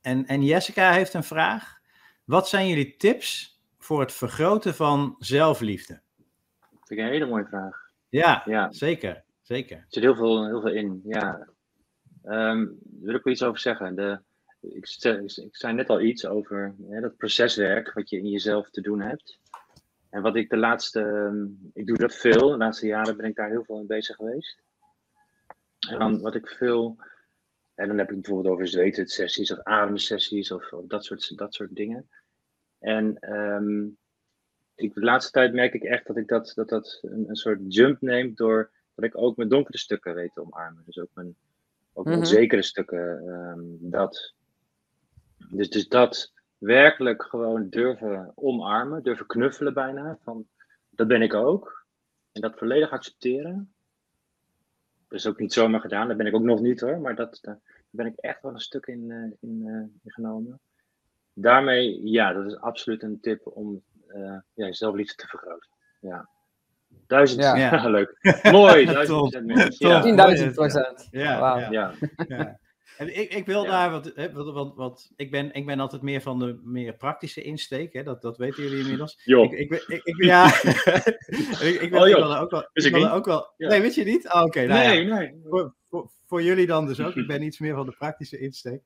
[0.00, 1.78] En, en Jessica heeft een vraag.
[2.24, 6.00] Wat zijn jullie tips voor het vergroten van zelfliefde?
[6.58, 7.90] Dat vind ik een hele mooie vraag.
[8.08, 8.72] Ja, Ja.
[8.72, 9.24] zeker.
[9.50, 9.76] Zeker.
[9.76, 11.48] Er zit heel veel, heel veel in, ja.
[12.22, 13.94] Ehm, wil ik wel iets over zeggen.
[13.94, 14.20] De,
[14.60, 14.86] ik,
[15.36, 19.38] ik zei net al iets over dat proceswerk wat je in jezelf te doen hebt.
[20.10, 23.36] En wat ik de laatste, ehm, ik doe dat veel, de laatste jaren ben ik
[23.36, 24.62] daar heel veel mee bezig geweest.
[25.88, 26.96] En dan wat ik veel,
[27.74, 32.08] en dan heb ik bijvoorbeeld over zweetsessies of ademsessies of, dat, soort, dat soort dingen.
[32.78, 33.84] En ehm,
[34.74, 37.74] ik, de laatste tijd merk ik echt dat ik dat, dat, dat een, een soort
[37.74, 40.82] jump neemt door dat ik ook mijn donkere stukken weet te omarmen.
[40.86, 41.36] Dus ook mijn,
[41.92, 42.26] ook mijn Mhm.
[42.26, 43.28] onzekere stukken.
[43.28, 43.60] ehm,
[43.90, 44.34] dat.
[45.50, 50.18] Dus, dus dat werkelijk gewoon durven omarmen, durven knuffelen bijna.
[50.22, 50.48] Van,
[50.90, 51.84] dat ben ik ook.
[52.32, 53.72] En dat volledig accepteren.
[55.08, 57.00] Dat is ook niet zomaar gedaan, dat ben ik ook nog niet hoor.
[57.00, 57.58] Maar dat, daar
[57.90, 60.60] ben ik echt wel een stuk in, eh, in, eh, in genomen.
[61.32, 64.20] Daarmee, ja, dat is absoluut een tip om eh
[64.54, 65.70] ja, jezelfliefde te vergroten.
[66.00, 66.28] Ja.
[67.06, 67.56] Duizend, Ja.
[67.56, 67.88] ja.
[67.98, 68.18] leuk.
[68.52, 69.70] Mooi, duizend procent meer.
[69.70, 70.04] Top.
[70.04, 70.36] Ja.
[70.48, 71.08] 10.000 procent.
[71.10, 71.70] Ja, ja.
[71.70, 71.92] Ja.
[72.28, 72.58] Ja.
[73.06, 76.38] Ik, ik wil daar wat, wat, wat, wat, ik, ben, ik ben altijd meer van
[76.38, 78.02] de meer praktische insteek, hè?
[78.02, 79.20] Dat, dat weten jullie inmiddels.
[79.24, 79.42] Jo.
[79.42, 80.46] Ik, ik, ik, ik- ja,
[81.66, 82.68] ik, ik, wil, Oh, ik wil er ook wel.
[82.72, 83.68] Ik wil er ook wel Ja.
[83.68, 84.32] Nee, weet je niet?
[84.32, 84.88] Oh, Oké, nou ja.
[84.88, 85.40] nee, nee.
[85.48, 87.14] voor, voor, voor jullie dan dus ook.
[87.14, 88.82] Ik ben iets meer van de praktische insteek.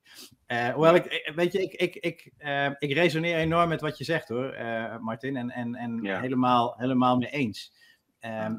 [0.47, 4.05] Eh, hoewel ik, weet je, ik, ik, ik, eh, ik resoneer enorm met wat je
[4.05, 5.37] zegt hoor, eh, Martin.
[5.37, 6.21] En, en, en Ja.
[6.21, 7.73] helemaal, helemaal mee eens.
[8.25, 8.55] Ehm,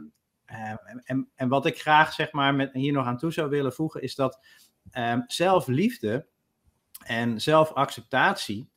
[0.46, 3.74] eh, en, en wat ik graag zeg maar met, hier nog aan toe zou willen
[3.74, 4.46] voegen, is dat
[4.92, 6.28] ehm, zelfliefde
[7.06, 8.70] en zelfacceptatie,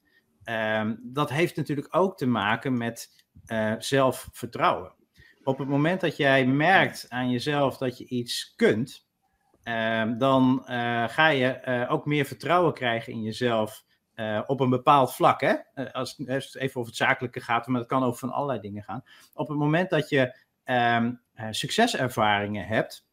[0.44, 4.94] ehm, dat heeft natuurlijk ook te maken met eh, zelfvertrouwen.
[5.42, 9.08] Op het moment dat jij merkt aan jezelf dat je iets kunt,
[9.68, 13.86] Ehm, dan eh, ga je eh, ook meer vertrouwen krijgen in jezelf
[14.46, 15.40] op een bepaald vlak.
[15.40, 15.54] Hè?
[15.92, 19.04] Als, het even over het zakelijke gaat, maar dat kan over van allerlei dingen gaan.
[19.34, 23.06] Op het moment dat je ehm, eh, succeservaringen hebt,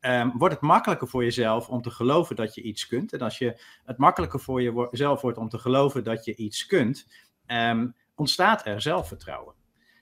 [0.00, 3.12] ehm, wordt het makkelijker voor jezelf om te geloven dat je iets kunt.
[3.12, 7.06] En als je het makkelijker voor jezelf wordt om te geloven dat je iets kunt,
[7.46, 9.54] ehm, ontstaat er zelfvertrouwen.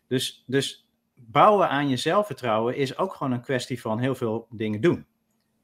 [0.06, 4.80] Dus, dus bouwen aan je zelfvertrouwen is ook gewoon een kwestie van heel veel dingen
[4.80, 5.06] doen.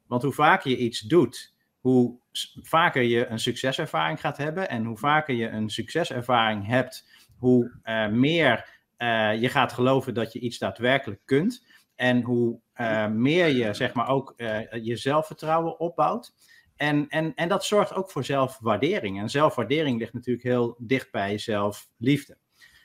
[0.07, 2.19] Want hoe vaker je iets doet, hoe
[2.61, 4.69] vaker je een succeservaring gaat hebben.
[4.69, 10.33] En hoe vaker je een succeservaring hebt, hoe eh, meer eh, je gaat geloven dat
[10.33, 11.65] je iets daadwerkelijk kunt.
[11.95, 16.33] En hoe eh, meer je zeg maar ook eh, je zelfvertrouwen opbouwt.
[16.75, 19.19] En, en, en dat zorgt ook voor zelfwaardering.
[19.19, 22.37] En zelfwaardering ligt natuurlijk heel dicht bij zelfliefde.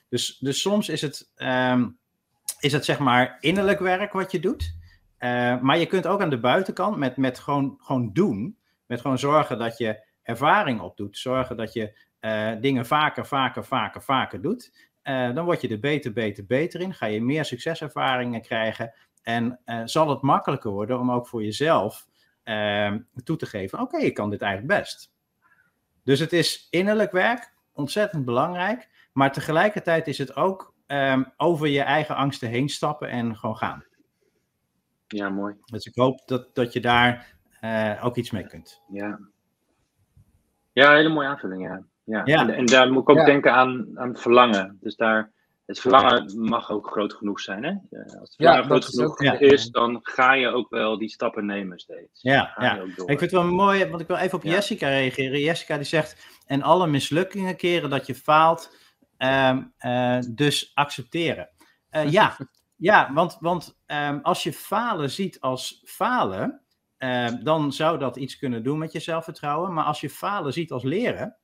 [0.09, 1.89] Dus, dus soms is het, ehm,
[2.59, 4.79] is het zeg maar innerlijk werk wat je doet.
[5.61, 9.59] Maar je kunt ook aan de buitenkant met, met gewoon, gewoon doen, met gewoon zorgen
[9.59, 12.09] dat je ervaring opdoet, zorgen dat je
[12.61, 14.90] dingen vaker, vaker, vaker, vaker doet.
[15.05, 16.95] Uh, dan word je er beter, beter, beter in.
[16.95, 18.95] Ga je meer succeservaringen krijgen.
[19.23, 22.07] En uh, zal het makkelijker worden om ook voor jezelf
[22.45, 25.13] uh, toe te geven: oké, okay, ik kan dit eigenlijk best.
[26.05, 28.89] Dus het is innerlijk werk, ontzettend belangrijk.
[29.13, 33.85] Maar tegelijkertijd is het ook um, over je eigen angsten heen stappen en gewoon gaan.
[35.07, 35.57] Ja, mooi.
[35.65, 38.83] Dus ik hoop dat, dat je daar uh, ook iets mee kunt.
[38.89, 39.19] Ja.
[40.73, 41.83] Ja, hele mooie aanvulling, ja.
[42.05, 42.23] Ja.
[42.25, 42.41] Ja.
[42.41, 43.25] En, en, daar moet ik ook Ja.
[43.25, 44.79] denken aan, aan verlangen.
[44.81, 45.33] Dus daar,
[45.67, 47.71] het verlangen mag ook groot genoeg zijn, hè?
[47.71, 49.39] Ja, Als het verlangen dat groot is genoeg ook- ja.
[49.39, 52.23] is, dan ga je ook wel die stappen nemen steeds.
[52.23, 52.75] Ja, ja.
[52.83, 54.51] Ik vind het wel mooi, want ik wil even op Ja.
[54.51, 55.41] Jessica reageren.
[55.41, 58.77] Jessica die zegt, en alle mislukkingen keren dat je faalt,
[59.17, 61.49] ehm, eh, dus accepteren.
[61.91, 62.37] Eh, ja,
[62.77, 66.61] ja, want, want ehm, als je falen ziet als falen,
[66.97, 69.73] ehm, dan zou dat iets kunnen doen met je zelfvertrouwen.
[69.73, 71.37] Maar als je falen ziet als leren,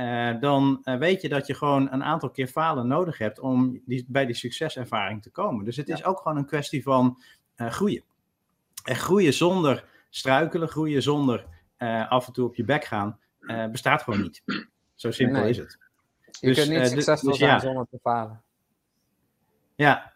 [0.00, 3.80] eh, dan eh, weet je dat je gewoon een aantal keer falen nodig hebt om
[3.84, 5.64] die, bij die succeservaring te komen.
[5.64, 7.22] Dus het is ook gewoon een kwestie van
[7.54, 8.02] eh, groeien.
[8.84, 11.46] En groeien zonder struikelen, groeien zonder
[12.08, 13.18] af en toe op je bek gaan,
[13.70, 14.42] bestaat gewoon niet.
[14.94, 15.50] Zo simpel Nee.
[15.50, 15.78] is het.
[16.40, 17.58] Je Dus, kunt niet dus- succesvol dus zijn ja.
[17.58, 18.42] zonder te falen.
[19.74, 20.12] Ja,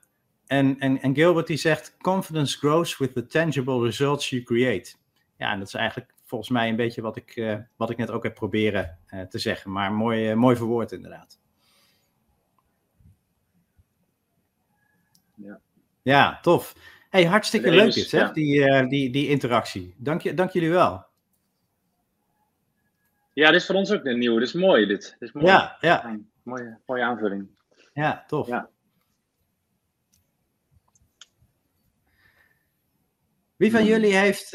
[0.47, 4.95] en, en, en Gilbert die zegt: Confidence grows with the tangible results you create.
[5.37, 8.11] Ja, en dat is eigenlijk volgens mij een beetje wat ik, eh, wat ik net
[8.11, 9.73] ook heb proberen eh, te zeggen.
[9.73, 11.39] Maar mooi, eh, mooi verwoord inderdaad.
[15.35, 15.61] Ja.
[16.03, 16.77] Ja, tof.
[17.11, 18.19] Hey, hartstikke leuk dit, hè?
[18.19, 18.33] ja.
[18.33, 19.95] Die, die, die interactie.
[19.99, 21.07] Dank, je, dank jullie wel.
[23.33, 24.39] Ja, dit is voor ons ook een nieuw.
[24.39, 25.17] Dit is mooi, dit.
[25.19, 25.47] dit is mooi.
[25.47, 26.21] Ja, ja.
[26.43, 27.49] Mooie, mooie aanvulling.
[27.93, 28.47] ja, tof.
[28.47, 28.71] Ja.
[33.57, 33.89] Wie van Hmm.
[33.89, 34.51] jullie heeft,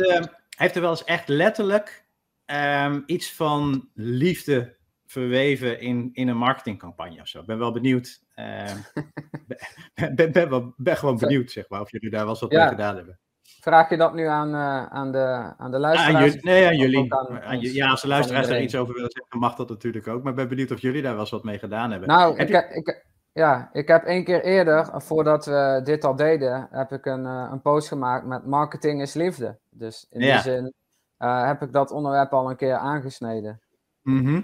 [0.60, 2.06] heeft er wel eens echt letterlijk
[2.46, 7.40] ehm, iets van liefde verweven in, in een marketingcampagne of zo?
[7.40, 8.22] Ik ben wel benieuwd.
[8.34, 8.78] ehm,
[9.96, 12.52] ben, ben, ben, wel, ben gewoon benieuwd, zeg maar, of jullie daar wel eens wat
[12.52, 12.60] Ja.
[12.60, 13.20] mee gedaan hebben.
[13.62, 16.36] Vraag je dat nu aan, eh, aan, de, aan de Ah, aan luisteraars?
[16.36, 16.98] nee, aan jullie.
[17.00, 17.66] ook aan Aan ons?
[17.66, 18.64] ju- ja, als de luisteraars daar iedereen?
[18.64, 20.22] iets over willen zeggen, mag dat natuurlijk ook.
[20.24, 22.10] Maar ik ben benieuwd of jullie daar wel eens wat mee gedaan hebben.
[22.10, 26.16] Nou, Heb ik, je- ik, ja, ik heb één keer eerder, voordat we dit al
[26.16, 29.60] deden, heb ik een, eh, een post gemaakt met marketing is liefde.
[29.70, 30.34] Dus in Ja.
[30.34, 30.74] die zin
[31.18, 33.62] eh, heb ik dat onderwerp al een keer aangesneden.
[34.02, 34.42] Mhm.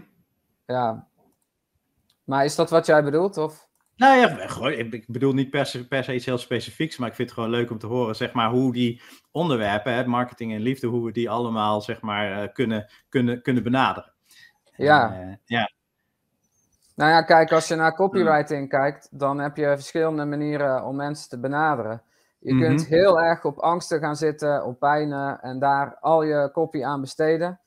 [0.65, 1.07] Ja.
[2.23, 3.37] Maar is dat wat jij bedoelt?
[3.37, 3.67] Of?
[3.95, 7.15] Nou ja, gewoon, ik bedoel niet per se, per se iets heel specifieks, maar ik
[7.15, 10.61] vind het gewoon leuk om te horen, zeg maar, hoe die onderwerpen, hè, marketing en
[10.61, 14.13] liefde, hoe we die allemaal, zeg maar, eh, kunnen, kunnen, kunnen benaderen.
[14.75, 15.37] Ja.
[15.45, 15.71] Ja.
[16.95, 21.29] Nou ja, kijk, als je naar copywriting kijkt, dan heb je verschillende manieren om mensen
[21.29, 22.01] te benaderen.
[22.39, 22.63] Je Mhm.
[22.63, 27.01] kunt heel erg op angsten gaan zitten, op pijnen en daar al je copy aan
[27.01, 27.59] besteden.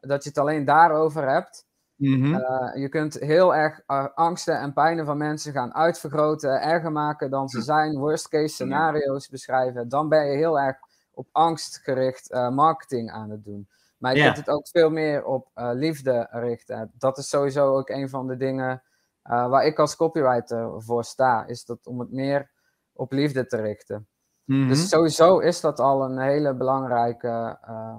[0.00, 1.66] Dat je het alleen daarover hebt.
[1.96, 2.34] Mhm.
[2.34, 7.30] Eh, je kunt heel erg eh, angsten en pijnen van mensen gaan uitvergroten, erger maken
[7.30, 9.88] dan ze zijn, worst case scenario's beschrijven.
[9.88, 10.76] Dan ben je heel erg
[11.14, 13.68] op angst gericht eh, marketing aan het doen.
[13.96, 14.24] Maar je Ja.
[14.24, 16.90] kunt het ook veel meer op eh, liefde richten.
[16.98, 18.82] Dat is sowieso ook een van de dingen
[19.22, 21.46] eh, waar ik als copywriter voor sta.
[21.46, 22.50] Is dat om het meer
[22.92, 24.08] op liefde te richten.
[24.44, 24.68] Mhm.
[24.68, 27.98] Dus sowieso is dat al een hele belangrijke, eh,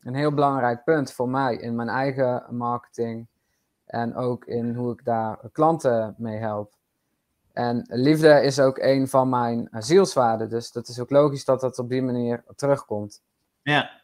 [0.00, 3.26] een heel belangrijk punt voor mij in mijn eigen marketing
[3.84, 6.74] en ook in hoe ik daar klanten mee help.
[7.52, 11.78] En liefde is ook een van mijn zielswaarden, dus dat is ook logisch dat dat
[11.78, 13.22] op die manier terugkomt.
[13.62, 14.01] Ja,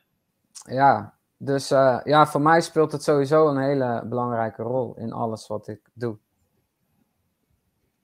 [0.63, 5.47] Ja, dus eh, ja, voor mij speelt het sowieso een hele belangrijke rol in alles
[5.47, 6.17] wat ik doe.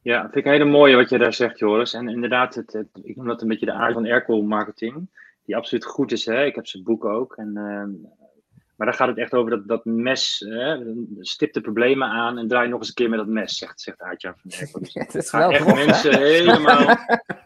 [0.03, 1.95] Ja, vind ik een hele mooie wat je daar zegt, Joris.
[1.95, 5.09] En inderdaad, het, het- ik noem dat een beetje de aard van airco marketing.
[5.45, 6.45] Die absoluut goed is, hè.
[6.45, 7.37] Ik heb zijn boek ook.
[7.37, 7.90] En, ehm,
[8.76, 12.48] maar daar gaat het echt over dat, dat mes, hè, stip de problemen aan en
[12.48, 14.40] draai nog eens een keer met dat mes, zegt, zegt van.
[14.42, 16.96] Dus Het is wel echt mensen helemaal...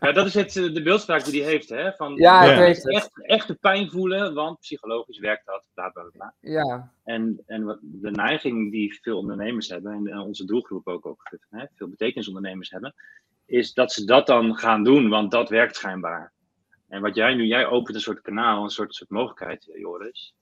[0.01, 1.93] Ja, dat is het, eh, de beeldspraak die hij heeft, hè.
[1.93, 2.89] Van, Ja, het.
[2.89, 6.35] Echt, echt de pijn voelen, want psychologisch werkt dat, bla bla bla.
[6.41, 11.23] Ja, En, en de neiging die veel ondernemers hebben, en, en onze doelgroep ook, ook
[11.51, 12.95] hè, veel betekenisondernemers hebben,
[13.47, 16.33] is dat ze dat dan gaan doen, want dat werkt schijnbaar.
[16.89, 20.35] En wat jij nu, jij opent een soort kanaal, een soort, soort mogelijkheid, eh, Joris,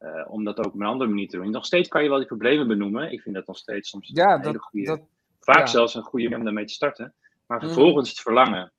[0.00, 1.50] eh, om dat ook op een andere manier te doen.
[1.50, 3.12] Nog steeds kan je wel die problemen benoemen.
[3.12, 5.00] Ik vind dat nog steeds soms ja een hele dat, goede, dat,
[5.40, 5.66] vaak ja.
[5.66, 7.14] zelfs een goede manier om daarmee te starten.
[7.46, 7.66] Maar Mhm.
[7.66, 8.72] vervolgens het verlangen.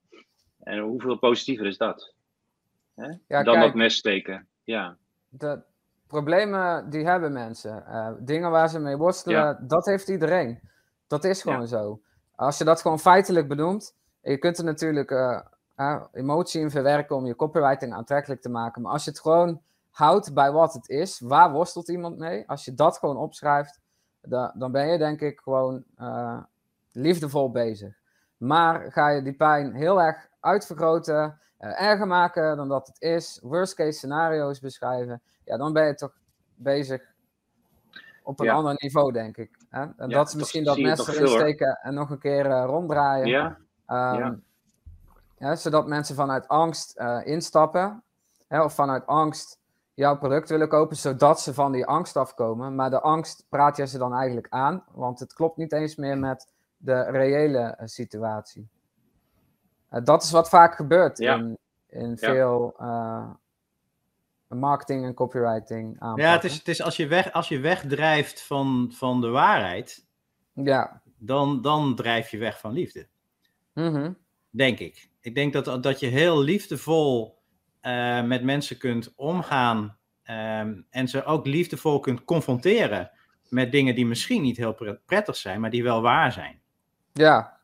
[0.60, 2.14] En hoeveel positiever is dat?
[2.96, 3.08] Hè?
[3.08, 3.62] Ja, dan kijk.
[3.66, 4.48] dat mes steken.
[4.64, 4.98] Ja,
[5.30, 5.62] de
[6.08, 7.86] problemen die hebben mensen.
[7.86, 10.60] Eh, dingen waar ze mee worstelen, dat heeft iedereen.
[11.08, 12.02] Dat is gewoon zo.
[12.36, 17.16] Als je dat gewoon feitelijk benoemt, en je kunt er natuurlijk eh, emotie in verwerken
[17.16, 18.82] om je copywriting aantrekkelijk te maken.
[18.82, 22.48] Maar als je het gewoon houdt bij wat het is, waar worstelt iemand mee?
[22.50, 23.80] Als je dat gewoon opschrijft,
[24.22, 26.44] da- dan ben je denk ik gewoon eh,
[26.92, 28.00] liefdevol bezig.
[28.38, 33.40] Maar ga je die pijn heel erg uitvergroten, eh, erger maken dan dat het is,
[33.44, 36.14] worst case scenario's beschrijven, ja, dan ben je toch
[36.56, 37.02] bezig
[38.24, 38.54] op een Ja.
[38.54, 39.58] ander niveau, denk ik.
[39.70, 39.82] Hè?
[39.82, 41.40] En Ja, dat is misschien dat toch erin veel, hoor.
[41.40, 43.28] steken en nog een keer eh, ronddraaien.
[43.28, 44.36] ja, Ehm,
[45.38, 45.56] Ja.
[45.56, 48.04] zodat mensen vanuit angst instappen,
[48.48, 49.60] hè, of vanuit angst
[49.94, 52.76] jouw product willen kopen, zodat ze van die angst afkomen.
[52.76, 56.18] Maar de angst praat je ze dan eigenlijk aan, want het klopt niet eens meer
[56.18, 58.68] met de reële eh, situatie.
[59.90, 61.36] Eh, dat is wat vaak gebeurt Ja.
[61.36, 61.58] in,
[61.90, 62.16] in Ja.
[62.16, 63.30] veel eh,
[64.48, 66.24] marketing en copywriting aanpakken.
[66.26, 70.06] ja het, is, het is als je, weg, als je wegdrijft van, van de waarheid,
[70.54, 71.02] Ja.
[71.18, 73.08] dan, dan drijf je weg van liefde.
[73.74, 74.14] Mhm.
[74.50, 75.10] Denk ik.
[75.20, 77.41] Ik denk dat, dat je heel liefdevol
[77.82, 83.12] eh, met mensen kunt omgaan ehm, en ze ook liefdevol kunt confronteren
[83.50, 86.62] met dingen die misschien niet heel pre- prettig zijn, maar die wel waar zijn.
[87.14, 87.60] Ja.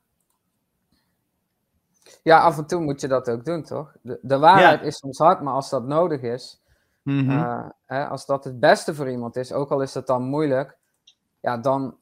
[2.23, 3.95] Ja, af en toe moet je dat ook doen, toch?
[4.01, 4.85] De, de waarheid Ja.
[4.85, 6.61] is soms hard, maar als dat nodig is,
[7.03, 7.29] Mhm.
[7.29, 10.77] eh, hè, als dat het beste voor iemand is, ook al is dat dan moeilijk,
[11.39, 11.97] ja, dan,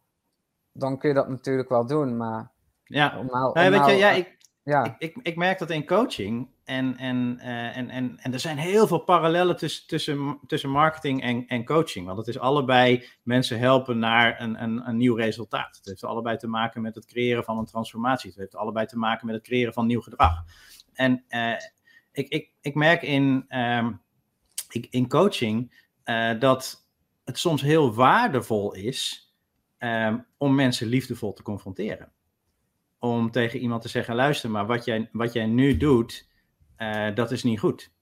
[0.72, 2.18] dan kun je dat natuurlijk wel doen.
[2.18, 2.52] Maar
[2.84, 3.18] ja.
[3.20, 5.70] om nou, Nou, weet je, nou, ja, eh, ik, ja, ik, ik, ik merk dat
[5.70, 10.40] in coaching en, en, eh, en, en, en er zijn heel veel parallellen tussen, tussen,
[10.48, 12.06] tussen marketing en, en coaching.
[12.06, 15.76] Want het is allebei mensen helpen naar een, een, een nieuw resultaat.
[15.76, 18.30] Het heeft allebei te maken met het creëren van een transformatie.
[18.30, 20.44] Het heeft allebei te maken met het creëren van nieuw gedrag.
[20.94, 21.54] En eh,
[22.12, 23.92] ik, ik, ik merk in, ehm,
[24.70, 26.88] ik, in coaching eh, dat
[27.24, 29.30] het soms heel waardevol is
[29.78, 32.14] ehm, om mensen liefdevol te confronteren
[33.00, 36.28] om tegen iemand te zeggen: luister, maar wat jij, wat jij nu doet,
[36.78, 37.94] eh, dat is niet goed.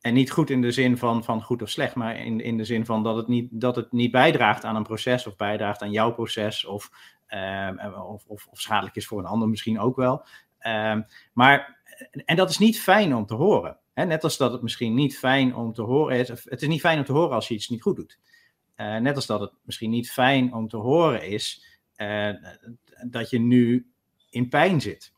[0.00, 2.64] En niet goed in de zin van, van goed of slecht, maar in, in de
[2.64, 5.90] zin van dat het, niet, dat het niet bijdraagt aan een proces of bijdraagt aan
[5.90, 6.90] jouw proces of,
[7.26, 10.24] ehm, of, of, of schadelijk is voor een ander misschien ook wel.
[10.58, 11.80] Ehm, maar,
[12.24, 13.78] en dat is niet fijn om te horen.
[13.94, 14.04] Hè?
[14.04, 16.28] Net als dat het misschien niet fijn om te horen is.
[16.28, 18.18] Het is niet fijn om te horen als je iets niet goed doet.
[18.74, 22.30] Eh, net als dat het misschien niet fijn om te horen is eh,
[23.06, 23.92] dat je nu
[24.30, 25.12] in pijn zit.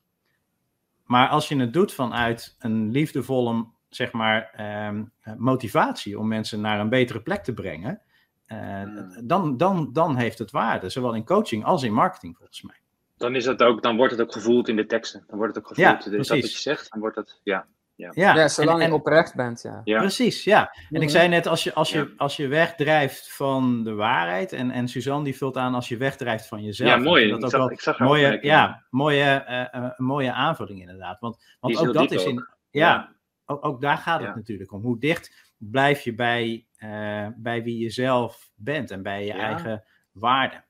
[1.07, 5.05] Maar als je het doet vanuit een liefdevolle, zeg maar, ehm,
[5.37, 8.01] motivatie om mensen naar een betere plek te brengen,
[8.47, 8.83] eh,
[9.25, 12.77] dan, dan, dan heeft het waarde, zowel in coaching als in marketing volgens mij.
[13.17, 15.25] Dan, is het ook, dan wordt het ook gevoeld in de teksten.
[15.27, 16.17] Dan wordt het ook Ja, gevoeld.
[16.17, 17.41] dus dat wat je zegt, dan wordt het.
[17.43, 17.67] Ja,
[17.97, 19.81] Ja, ja, zolang en, en- je oprecht bent, ja.
[19.85, 19.99] ja.
[19.99, 20.71] Precies, ja.
[20.91, 21.09] En ik Mhm.
[21.09, 22.07] zei net, als je, als, je, Ja.
[22.17, 26.47] als je wegdrijft van de waarheid, en, en Suzanne die vult aan als je wegdrijft
[26.47, 26.91] van jezelf.
[26.91, 27.23] ja mooi.
[27.23, 30.05] vind Ik Dat ook zag, wel ik zag haar mooie, ja, mooie, eh, eh, een
[30.05, 31.21] mooie aanvulling inderdaad.
[31.21, 32.39] Want, want ook dat is in.
[32.39, 32.57] ook.
[32.71, 33.15] Ja, Ja.
[33.47, 34.35] Ook, ook daar gaat het Ja.
[34.35, 34.83] natuurlijk om.
[34.83, 39.39] Hoe dicht blijf je bij, eh, bij wie je zelf bent en bij je Ja.
[39.39, 40.65] eigen waarden.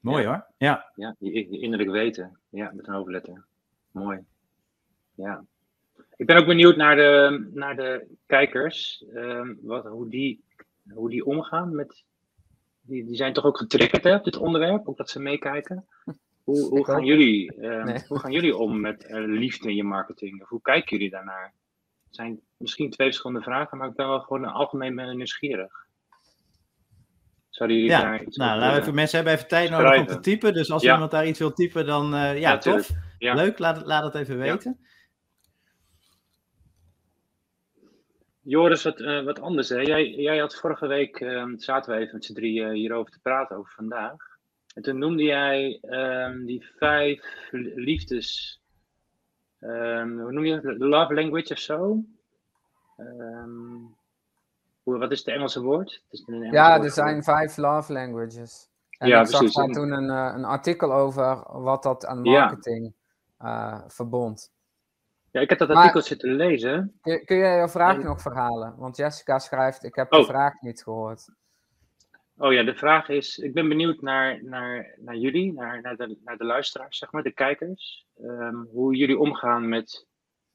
[0.00, 0.28] Mooi Ja.
[0.28, 0.46] hoor.
[0.58, 0.90] Ja.
[0.94, 2.38] Ja, je, je innerlijk weten.
[2.48, 3.44] Ja, met een hoofdletter.
[3.90, 4.18] Mooi.
[5.14, 5.44] Ja.
[6.16, 9.04] Ik ben ook benieuwd naar de, naar de kijkers.
[9.14, 10.44] ehm, wat, hoe die
[10.94, 12.04] hoe die omgaan met.
[12.80, 15.86] Die, die zijn toch ook getriggerd hè, op dit onderwerp, ook dat ze meekijken.
[16.44, 17.98] Hoe, hoe, gaan, jullie, ehm, Nee.
[18.08, 20.42] hoe gaan jullie om met eh, liefde in je marketing?
[20.42, 21.52] Of hoe kijken jullie daarnaar?
[22.04, 25.72] Het zijn misschien twee verschillende vragen, maar ik ben wel gewoon algemeen ben nieuwsgierig.
[27.50, 28.80] Zouden jullie Ja, daar iets nou, over laten we willen?
[28.82, 30.54] even, mensen hebben even tijd nodig om te typen.
[30.54, 30.92] Dus als Ja.
[30.92, 32.86] iemand daar iets wil typen, dan eh, ja, tuurlijk.
[32.86, 32.96] tof.
[33.18, 33.34] Ja.
[33.34, 34.52] Leuk, laat, het- laat het even Ja.
[34.52, 34.78] weten.
[38.48, 39.68] Joris, wat, eh, wat anders.
[39.68, 39.76] Hè?
[39.80, 43.56] Jij, jij had vorige week, ehm, zaten we even met z'n drieën hierover te praten
[43.56, 44.14] over vandaag.
[44.74, 48.60] En toen noemde jij ehm, die vijf li- liefdes.
[49.60, 50.76] ehm, hoe noem je dat?
[50.78, 52.04] Love language of zo?
[54.82, 55.92] Hoe, wat is het Engelse woord?
[55.92, 58.68] Het is Engelse Ja, woord er zijn vijf love languages.
[58.98, 62.24] En Ja, ik zag daar En- toen een, eh, een artikel over wat dat aan
[62.24, 62.40] Ja.
[62.40, 62.94] marketing
[63.38, 64.52] eh, verbond.
[65.36, 66.98] Ja, ik heb dat Maar- artikel zitten lezen.
[67.00, 68.76] Kun, kun jij je vraag En- nog verhalen?
[68.76, 70.18] Want Jessica schrijft, ik heb Oh.
[70.20, 71.28] de vraag niet gehoord.
[72.36, 76.18] Oh ja, de vraag is, ik ben benieuwd naar, naar, naar jullie, naar, naar, de,
[76.24, 78.06] naar de luisteraars, zeg maar, de kijkers.
[78.16, 80.06] Ehm, hoe jullie omgaan met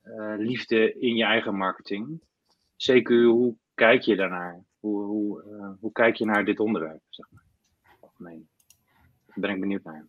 [0.02, 2.22] eh, liefde in je eigen marketing.
[2.76, 4.64] Zeker, hoe kijk je daarnaar?
[4.80, 7.44] Hoe, hoe, eh, hoe kijk je naar dit onderwerp, zeg maar?
[8.00, 8.50] Algemeen.
[9.26, 10.08] Daar ben ik benieuwd naar.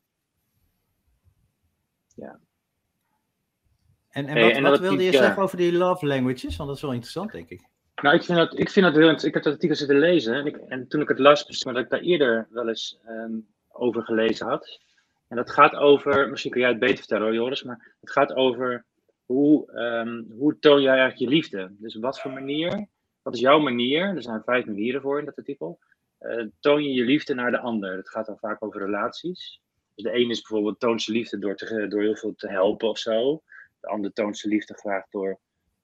[4.12, 6.56] En, en Hey, wat, en wat dat wilde je zeggen over die love languages?
[6.56, 7.60] Want dat is wel interessant, denk ik.
[8.02, 9.24] Nou, ik vind dat, ik vind dat heel interessant.
[9.24, 10.34] Ik heb dat artikel zitten lezen.
[10.34, 12.98] En, ik, en toen ik het las, ik maar dat ik daar eerder wel eens
[13.04, 13.32] ehm,
[13.68, 14.80] over gelezen had.
[15.28, 18.34] En dat gaat over, misschien kun jij het beter vertellen hoor, Joris, maar het gaat
[18.34, 18.84] over
[19.24, 21.74] hoe, ehm, hoe toon jij eigenlijk je liefde?
[21.78, 22.86] Dus wat voor manier,
[23.22, 24.02] wat is jouw manier?
[24.16, 25.78] Er zijn vijf manieren voor in dat artikel.
[26.18, 27.96] Eh, toon je je liefde naar de ander?
[27.96, 29.60] Het gaat dan vaak over relaties.
[29.94, 32.88] Dus de een is bijvoorbeeld toont zijn liefde door, te, door heel veel te helpen
[32.88, 33.42] of zo.
[33.82, 35.40] De ander toont zijn liefde graag door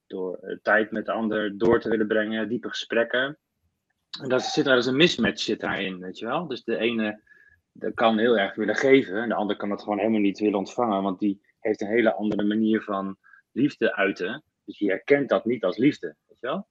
[0.08, 3.38] door eh, tijd met de ander door te willen brengen, diepe gesprekken.
[4.20, 6.46] En dat zit daar dus een mismatch zit daarin, weet je wel.
[6.46, 7.22] Dus de ene
[7.94, 11.02] kan heel erg willen geven en de ander kan dat gewoon helemaal niet willen ontvangen,
[11.02, 13.16] want die heeft een hele andere manier van
[13.52, 14.42] liefde uiten.
[14.64, 16.66] Dus die herkent dat niet als liefde, weet je wel.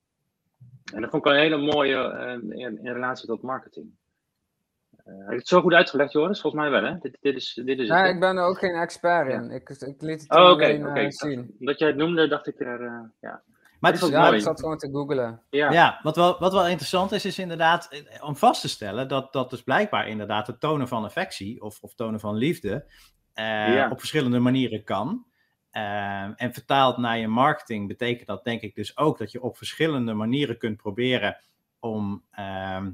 [0.93, 3.91] En dat vond ik wel een hele mooie eh, in, in relatie tot marketing.
[5.07, 6.41] Eh, heb ik het zo goed uitgelegd, Joris?
[6.41, 6.97] Volgens mij wel, hè?
[6.99, 8.13] Dit, dit is, dit is het, Nee, hè?
[8.13, 9.51] ik ben er ook geen expert in.
[9.51, 10.99] Ik, ik liet het toen Oh, oké, alleen oké.
[10.99, 11.55] eh, zien.
[11.59, 13.41] Omdat jij het noemde, dacht ik er, eh, ja.
[13.79, 15.41] Maar het Ja, ik zat gewoon te googlen.
[15.49, 19.33] Ja, Ja, wat wel, wat wel interessant is, is inderdaad om vast te stellen dat
[19.33, 22.85] dat dus blijkbaar inderdaad het tonen van affectie of, of tonen van liefde
[23.33, 23.89] eh, Ja.
[23.89, 25.25] op verschillende manieren kan.
[25.69, 29.57] Eh, en vertaald naar je marketing betekent dat denk ik dus ook dat je op
[29.57, 31.37] verschillende manieren kunt proberen
[31.79, 32.91] om ehm,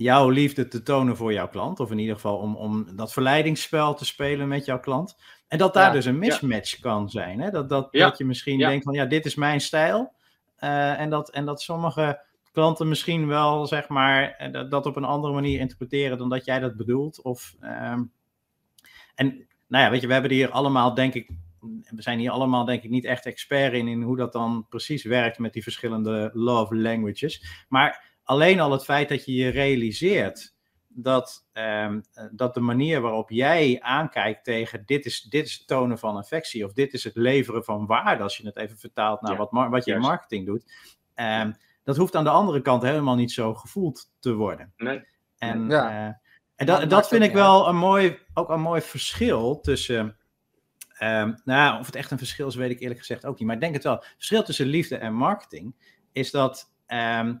[0.00, 1.80] jouw liefde te tonen voor jouw klant.
[1.80, 5.16] Of in ieder geval om, om dat verleidingsspel te spelen met jouw klant.
[5.48, 7.40] En dat daar Ja, dus een mismatch kan zijn.
[7.40, 7.50] Hè?
[7.50, 10.12] Dat, dat, Ja, dat je misschien denkt van ja, dit is mijn stijl.
[10.56, 14.96] Eh, en, dat, en dat sommige klanten misschien wel, zeg maar, eh, dat, dat op
[14.96, 17.22] een andere manier interpreteren dan dat jij dat bedoelt.
[17.22, 18.02] Of, ehm,
[19.14, 21.30] en nou ja, weet je, we hebben hier allemaal, denk ik,
[21.90, 25.04] we zijn hier allemaal, denk ik, niet echt expert in, in hoe dat dan precies
[25.04, 27.64] werkt met die verschillende love languages.
[27.68, 30.54] Maar alleen al het feit dat je je realiseert
[30.88, 35.66] dat, ehm, eh, dat de manier waarop jij aankijkt tegen dit is, dit is het
[35.66, 39.20] tonen van affectie of dit is het leveren van waarde, als je het even vertaalt
[39.20, 40.72] naar Ja, wat, wat je in marketing doet,
[41.14, 41.52] ehm,
[41.84, 44.72] dat hoeft aan de andere kant helemaal niet zo gevoeld te worden.
[44.76, 45.02] Nee.
[45.38, 45.90] En, Ja.
[45.90, 46.14] eh,
[46.56, 50.16] en dat dat, vind ik wel een mooi, ook een mooi verschil tussen.
[50.98, 53.46] ehm, nou, ja, of het echt een verschil is, weet ik eerlijk gezegd ook niet.
[53.46, 53.94] Maar ik denk het wel.
[53.94, 55.74] Het verschil tussen liefde en marketing
[56.12, 56.72] is dat.
[56.86, 57.34] ehm,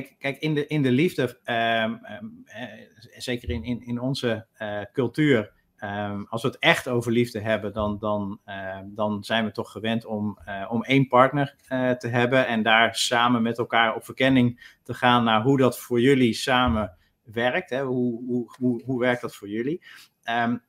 [0.00, 2.68] kijk, kijk in, de, in de liefde, ehm, ehm, eh,
[3.16, 5.52] zeker in, in, in onze eh, cultuur.
[5.76, 8.40] ehm, als we het echt over liefde hebben, dan, dan,
[8.84, 11.54] dan zijn we toch gewend om, eh, om één partner
[11.98, 12.46] te hebben.
[12.46, 16.96] En daar samen met elkaar op verkenning te gaan naar hoe dat voor jullie samen
[17.22, 17.70] werkt.
[17.70, 17.82] Hè?
[17.82, 19.84] Hoe, hoe, hoe, hoe werkt dat voor jullie?
[20.22, 20.62] En,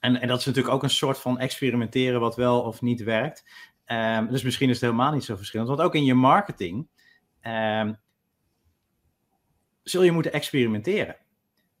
[0.00, 3.44] en dat is natuurlijk ook een soort van experimenteren wat wel of niet werkt.
[4.28, 5.68] Dus misschien is het helemaal niet zo verschillend.
[5.68, 6.88] Want ook in je marketing
[9.90, 11.16] zul je moeten experimenteren.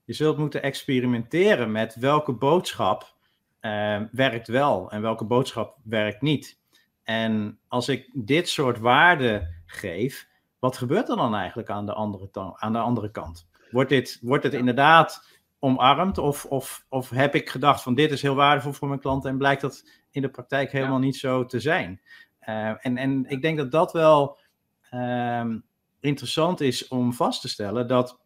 [0.04, 3.14] Je zult moeten experimenteren met welke boodschap
[3.60, 6.60] ehm, werkt wel en welke boodschap werkt niet.
[7.02, 10.28] En als ik dit soort waarden geef,
[10.58, 13.48] wat gebeurt er dan eigenlijk aan de andere, aan de andere kant?
[13.70, 15.26] Wordt, dit, wordt het inderdaad
[15.58, 16.18] omarmd?
[16.18, 19.38] Of, of, of heb ik gedacht van dit is heel waardevol voor mijn klanten en
[19.38, 22.00] blijkt dat in de praktijk helemaal niet zo te zijn?
[22.38, 24.38] Eh, en, en ik denk dat dat wel
[24.90, 25.58] ehm,
[26.00, 28.20] interessant is om vast te stellen dat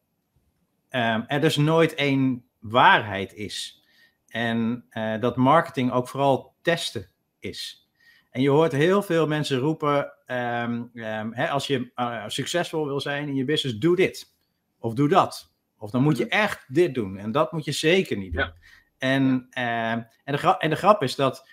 [0.88, 3.82] ehm, er dus nooit één waarheid is.
[4.26, 7.88] En eh, dat marketing ook vooral testen is.
[8.30, 13.00] En je hoort heel veel mensen roepen: ehm, ehm, hè, als je eh, succesvol wil
[13.00, 14.32] zijn in je business, doe dit.
[14.78, 15.52] of doe dat.
[15.78, 18.42] Of dan moet je echt dit doen en dat moet je zeker niet doen.
[18.42, 18.54] Ja.
[18.98, 21.48] En, en, de grap, en de grap is dat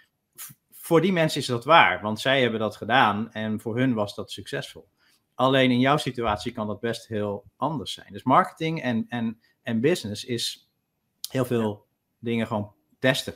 [0.72, 4.16] voor die mensen is dat waar, want zij hebben dat gedaan en voor hun was
[4.16, 4.90] dat succesvol.
[5.36, 8.08] Alleen in jouw situatie kan dat best heel anders zijn.
[8.12, 10.70] Dus marketing en, en, en business is
[11.30, 11.86] heel veel
[12.20, 13.34] dingen gewoon testen.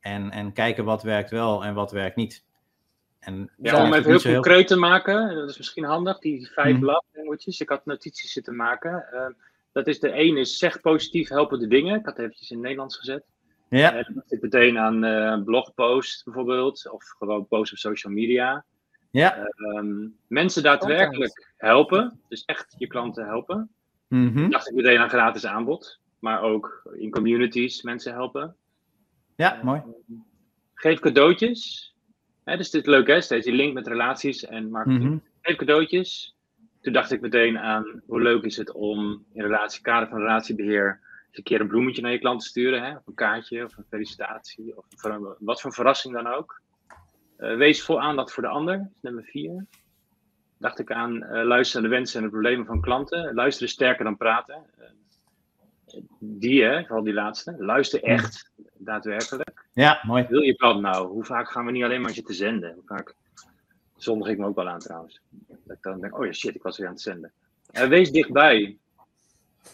[0.00, 2.44] En, en kijken wat werkt wel en wat werkt niet.
[3.18, 7.04] En Ja, om even heel concreet te maken, dat is misschien handig, die vijf love
[7.12, 7.60] languages.
[7.60, 9.06] Ik had notities zitten maken.
[9.12, 9.26] Eh,
[9.72, 11.98] dat is de ene is zeg positief helpende dingen.
[11.98, 13.24] Ik had het eventjes in het Nederlands gezet.
[13.68, 18.64] Ja, dan dacht ik meteen aan eh blogpost bijvoorbeeld, of gewoon post op social media.
[19.20, 19.36] Ja.
[19.36, 23.70] Ehm, mensen daadwerkelijk helpen, dus echt je klanten helpen.
[24.08, 28.56] Dan dacht ik meteen aan gratis aanbod, maar ook in communities mensen helpen.
[29.36, 29.82] ja mooi.
[30.74, 31.94] Geef cadeautjes.
[32.44, 35.04] Hè, dus dit is leuk hè, steeds die link met relaties en marketing.
[35.04, 35.18] Mhm.
[35.40, 36.36] Geef cadeautjes.
[36.80, 41.36] Toen dacht ik meteen aan hoe leuk is het om in relatiekader van relatiebeheer eens
[41.36, 42.82] een keer een bloemetje naar je klant te sturen.
[42.82, 42.96] Hè?
[42.96, 46.62] Of een kaartje of een felicitatie of een wat voor verrassing dan ook.
[47.36, 49.66] Eh, wees vol aandacht voor de ander, dat is nummer vier.
[50.58, 53.34] Dacht ik aan eh, luisteren naar de wensen en de problemen van klanten.
[53.34, 54.54] Luisteren sterker dan praten.
[54.78, 57.54] Eh, die hè, vooral die laatste.
[57.58, 59.66] Luister echt, daadwerkelijk.
[59.72, 60.26] Ja, mooi.
[60.28, 61.08] Wil je klant nou?
[61.08, 62.74] Hoe vaak gaan we niet alleen maar zitten zenden?
[62.74, 63.14] Hoe vaak...
[63.96, 65.20] Zondag ik me ook wel aan trouwens.
[65.46, 67.32] Dat ik dan denk, oh ja shit, ik was weer aan het zenden.
[67.70, 68.78] Eh, wees dichtbij.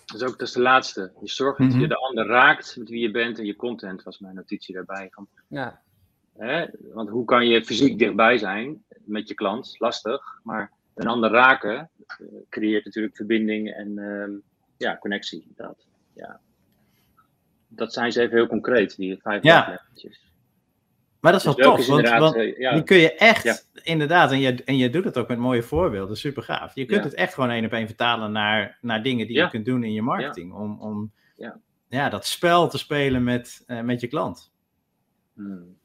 [0.06, 1.12] Dat is ook dat is de laatste.
[1.20, 1.80] Je zorgt dat Mhm.
[1.80, 5.08] je de ander raakt met wie je bent en je content was mijn notitie daarbij.
[5.10, 5.80] Van, Ja,
[6.38, 6.66] hè?
[6.92, 9.74] Want hoe kan je fysiek dichtbij zijn met je klant?
[9.78, 10.40] Lastig.
[10.42, 14.30] Maar een ander raken eh, creëert natuurlijk verbinding en ehm,
[14.76, 15.46] ja, connectie.
[15.56, 16.40] Dat, ja.
[17.68, 19.80] dat zijn ze even heel concreet, die vijf Ja.
[21.20, 22.74] Maar dat is wel Dus tof, is want, want ja.
[22.74, 23.56] die kun je echt, Ja.
[23.82, 26.74] inderdaad, en je, en je doet het ook met mooie voorbeelden, super gaaf.
[26.74, 27.08] Je kunt Ja.
[27.08, 29.92] het echt gewoon één op één vertalen naar, naar dingen die je kunt doen in
[29.92, 30.52] je marketing.
[30.52, 31.58] Om, om Ja.
[31.88, 34.52] Ja, dat spel te spelen met, eh, met je klant.
[35.34, 35.78] Hmm.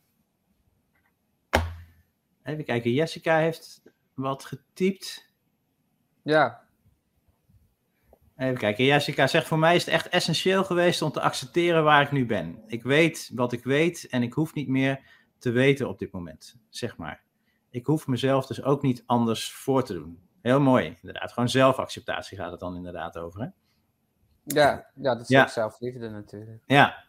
[2.46, 3.82] Even kijken, Jessica heeft
[4.14, 5.34] wat getypt.
[6.22, 6.64] ja,
[8.38, 12.02] Even kijken, Jessica zegt: Voor mij is het echt essentieel geweest om te accepteren waar
[12.02, 12.64] ik nu ben.
[12.68, 15.00] Ik weet wat ik weet en ik hoef niet meer
[15.38, 17.24] te weten op dit moment, zeg maar.
[17.70, 20.20] Ik hoef mezelf dus ook niet anders voor te doen.
[20.41, 21.32] Heel mooi, inderdaad.
[21.34, 23.41] Gewoon zelfacceptatie gaat het dan inderdaad over.
[23.41, 23.48] Hè?
[24.43, 25.41] ja, ja, dat is Ja.
[25.41, 26.64] ook zelfliefde natuurlijk.
[26.66, 27.04] Ja,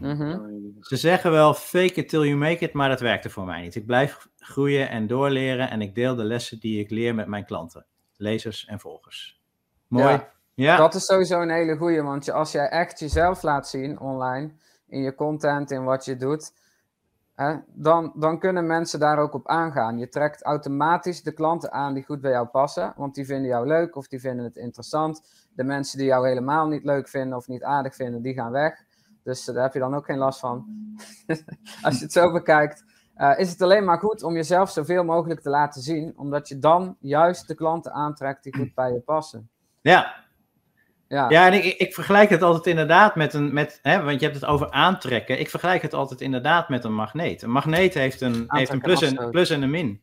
[0.00, 0.38] Mhm.
[0.80, 3.74] Ze zeggen wel fake it till you make it, maar dat werkte voor mij niet.
[3.74, 7.44] Ik blijf groeien en doorleren en ik deel de lessen die ik leer met mijn
[7.44, 9.42] klanten, lezers en volgers.
[9.88, 10.12] Mooi.
[10.12, 10.34] Ja.
[10.56, 14.50] Ja, Dat is sowieso een hele goeie, want als jij echt jezelf laat zien online,
[14.86, 16.52] in je content, in wat je doet,
[17.34, 19.98] hè, dan, dan kunnen mensen daar ook op aangaan.
[19.98, 23.66] Je trekt automatisch de klanten aan die goed bij jou passen, want die vinden jou
[23.66, 25.22] leuk of die vinden het interessant.
[25.54, 28.84] De mensen die jou helemaal niet leuk vinden of niet aardig vinden, die gaan weg.
[29.26, 30.66] Dus eh, daar heb je dan ook geen last van.
[31.82, 35.40] als je het zo bekijkt, eh, is het alleen maar goed om jezelf zoveel mogelijk
[35.40, 39.48] te laten zien, omdat je dan juist de klanten aantrekt die goed bij je passen.
[39.80, 40.24] ja,
[41.08, 44.26] Ja, Ja, en ik, ik vergelijk het altijd inderdaad met een, met, hè, want je
[44.26, 45.40] hebt het over aantrekken.
[45.40, 47.42] Ik vergelijk het altijd inderdaad met een magneet.
[47.42, 49.30] Een magneet heeft een, heeft een plus, en, afstoot.
[49.30, 50.02] plus en een min.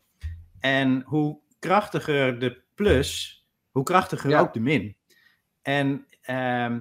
[0.60, 4.40] En hoe krachtiger de plus, hoe krachtiger Ja.
[4.40, 4.98] ook de min.
[5.62, 6.80] En ehm,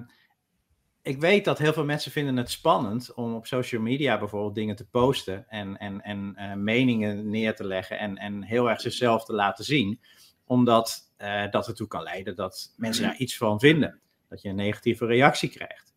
[1.03, 4.75] ik weet dat heel veel mensen vinden het spannend om op social media bijvoorbeeld dingen
[4.75, 9.25] te posten en, en, en eh, meningen neer te leggen en, en heel erg zichzelf
[9.25, 9.99] te laten zien.
[10.45, 13.99] Omdat eh, dat ertoe kan leiden dat mensen daar iets van vinden
[14.29, 15.93] dat je een negatieve reactie krijgt.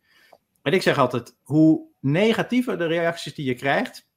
[0.62, 4.09] En ik zeg altijd, hoe negatiever de reacties die je krijgt,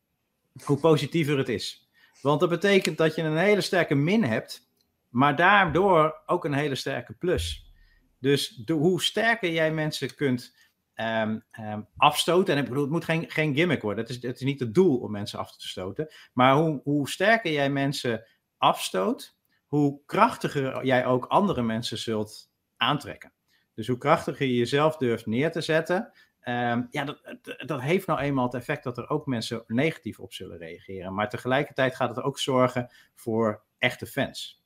[0.64, 1.90] hoe positiever het is.
[2.22, 4.70] Want dat betekent dat je een hele sterke min hebt,
[5.10, 7.72] maar daardoor ook een hele sterke plus.
[8.20, 10.58] Dus hoe sterker jij mensen kunt
[11.00, 14.42] ehm, afstoten, en ik bedoel, het moet geen, geen gimmick worden, het is, het is
[14.46, 18.26] niet het doel om mensen af te stoten, maar hoe, hoe sterker jij mensen
[18.58, 19.38] afstoot,
[19.68, 23.34] hoe krachtiger jij ook andere mensen zult aantrekken.
[23.74, 28.08] Dus hoe krachtiger je jezelf durft neer te zetten, ehm, ja, dat, dat- dat heeft
[28.08, 31.14] nou eenmaal het effect dat er ook mensen negatief op zullen reageren.
[31.14, 34.64] Maar tegelijkertijd gaat het ook zorgen voor echte fans.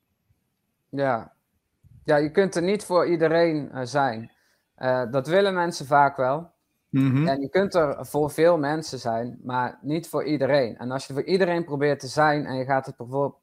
[0.89, 1.33] Ja.
[2.05, 4.31] ja, je kunt er niet voor iedereen eh, zijn.
[4.83, 6.51] Eh, dat willen mensen vaak wel.
[6.89, 7.27] Mhm.
[7.27, 10.77] En je kunt er voor veel mensen zijn, maar niet voor iedereen.
[10.77, 13.35] En als je voor iedereen probeert te zijn en je gaat het bijvoor-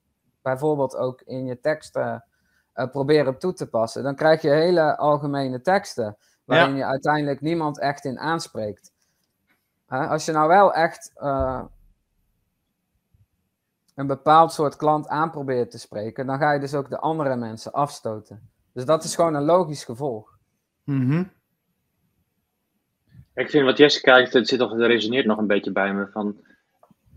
[0.42, 2.24] bijvoorbeeld ook in je teksten
[2.72, 7.78] eh, proberen toe te passen, dan krijg je hele algemene teksten waarin je uiteindelijk niemand
[7.78, 8.92] echt in aanspreekt.
[9.86, 11.64] Als je nou wel echt eh,
[13.94, 17.36] een bepaald soort klant aan probeert te spreken, dan ga je dus ook de andere
[17.36, 18.50] mensen afstoten.
[18.72, 20.38] Dus dat is gewoon een logisch gevolg.
[20.90, 21.24] Mhm.
[23.34, 26.06] Ik vind wat Jessica het zit nog, het resoneert nog een beetje bij me.
[26.06, 26.40] Van,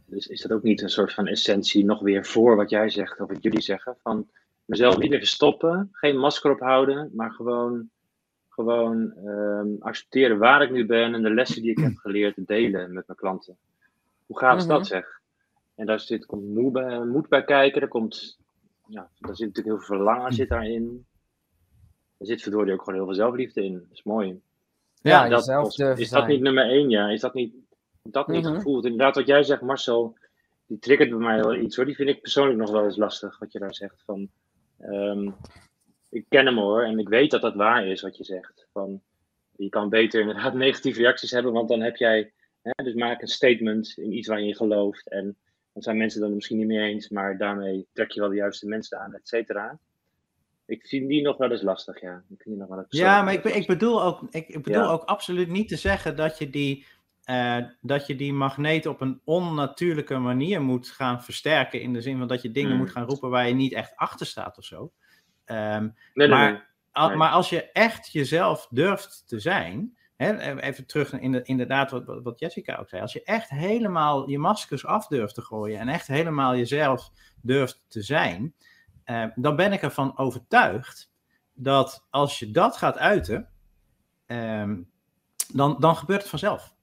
[0.05, 3.19] dus is dat ook niet een soort van essentie nog weer voor wat jij zegt
[3.19, 3.95] of wat jullie zeggen?
[4.01, 4.29] Van
[4.65, 7.89] mezelf niet meer verstoppen, geen masker ophouden, maar gewoon,
[8.49, 12.93] gewoon ehm, accepteren waar ik nu ben en de lessen die ik heb geleerd delen
[12.93, 13.57] met mijn klanten.
[14.25, 14.73] Hoe gaaf is Mhm.
[14.73, 15.21] dat zeg?
[15.75, 18.39] En daar zit, komt moed bij, moed bij kijken, er komt,
[18.87, 21.05] ja, daar zit natuurlijk heel veel verlangen zit daarin.
[22.17, 23.73] Er zit verdorie ook gewoon heel veel zelfliefde in.
[23.73, 24.41] Dat is mooi.
[25.01, 26.27] Ja, dat, is dat zijn.
[26.27, 27.09] niet nummer één, ja?
[27.09, 27.53] Is dat niet,
[28.01, 28.53] dat niet Mhm.
[28.55, 28.83] gevoeld?
[28.85, 30.17] Inderdaad, wat jij zegt, Marcel,
[30.67, 31.85] die triggert bij mij wel iets hoor.
[31.85, 34.03] Die vind ik persoonlijk nog wel eens lastig, wat je daar zegt.
[34.05, 34.29] Van,
[34.79, 35.29] ehm,
[36.09, 38.67] ik ken hem hoor, en ik weet dat dat waar is wat je zegt.
[38.73, 39.01] Van,
[39.55, 43.27] je kan beter inderdaad negatieve reacties hebben, want dan heb jij, hè, dus maak een
[43.27, 45.09] statement in iets waar je in gelooft.
[45.09, 45.37] En
[45.73, 48.67] dan zijn mensen dan misschien niet mee eens, maar daarmee trek je wel de juiste
[48.67, 49.79] mensen aan, et cetera.
[50.73, 52.15] Ik vind die nog wel eens lastig, ja.
[52.15, 54.81] Ik vind die nog wel eens Ja, maar ik, ik bedoel, ook, ik, ik bedoel
[54.83, 54.87] Ja.
[54.89, 56.85] ook absoluut niet te zeggen dat je, die,
[57.23, 61.81] eh, dat je die magneet op een onnatuurlijke manier moet gaan versterken.
[61.81, 62.79] In de zin van dat je dingen Hmm.
[62.79, 64.91] moet gaan roepen waar je niet echt achter staat of zo.
[65.45, 66.61] Ehm, Nee, maar, nee.
[66.91, 67.17] al- Nee.
[67.17, 69.97] maar als je echt jezelf durft te zijn.
[70.17, 73.01] Hè, even terug in de, inderdaad wat wat Jessica ook zei.
[73.01, 75.79] Als je echt helemaal je maskers af durft te gooien.
[75.79, 77.09] En echt helemaal jezelf
[77.41, 78.53] durft te zijn.
[79.05, 81.11] Eh, dan ben ik ervan overtuigd
[81.53, 83.47] dat als je dat gaat uiten.
[84.25, 84.75] ehm,
[85.53, 86.73] dan, dan gebeurt het vanzelf.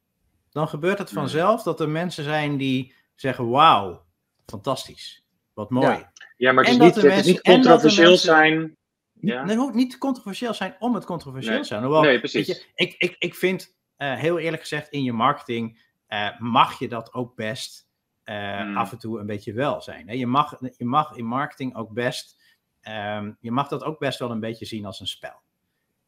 [0.51, 4.05] Dan gebeurt het vanzelf dat er mensen zijn die zeggen: Wauw,
[4.47, 5.25] fantastisch.
[5.55, 5.87] Wat mooi.
[5.87, 6.13] Ja.
[6.37, 8.77] Ja, maar het, is dat niet, de het is mensen- niet controversieel mensen- zijn.
[9.21, 9.47] Ja.
[9.47, 11.63] Het hoeft niet controversieel zijn om het controversieel Nee.
[11.63, 11.83] te zijn.
[11.83, 12.47] Hoewel, Nee, weet precies.
[12.47, 16.89] je, ik, ik, ik vind, eh, heel eerlijk gezegd, in je marketing eh, mag je
[16.89, 17.89] dat ook best
[18.31, 18.77] eh, Hmm.
[18.77, 20.09] af en toe een beetje wel zijn.
[20.09, 20.15] Hè?
[20.15, 22.43] Je, mag, je mag in marketing ook best,
[22.81, 25.43] ehm, je mag dat ook best wel een beetje zien als een spel.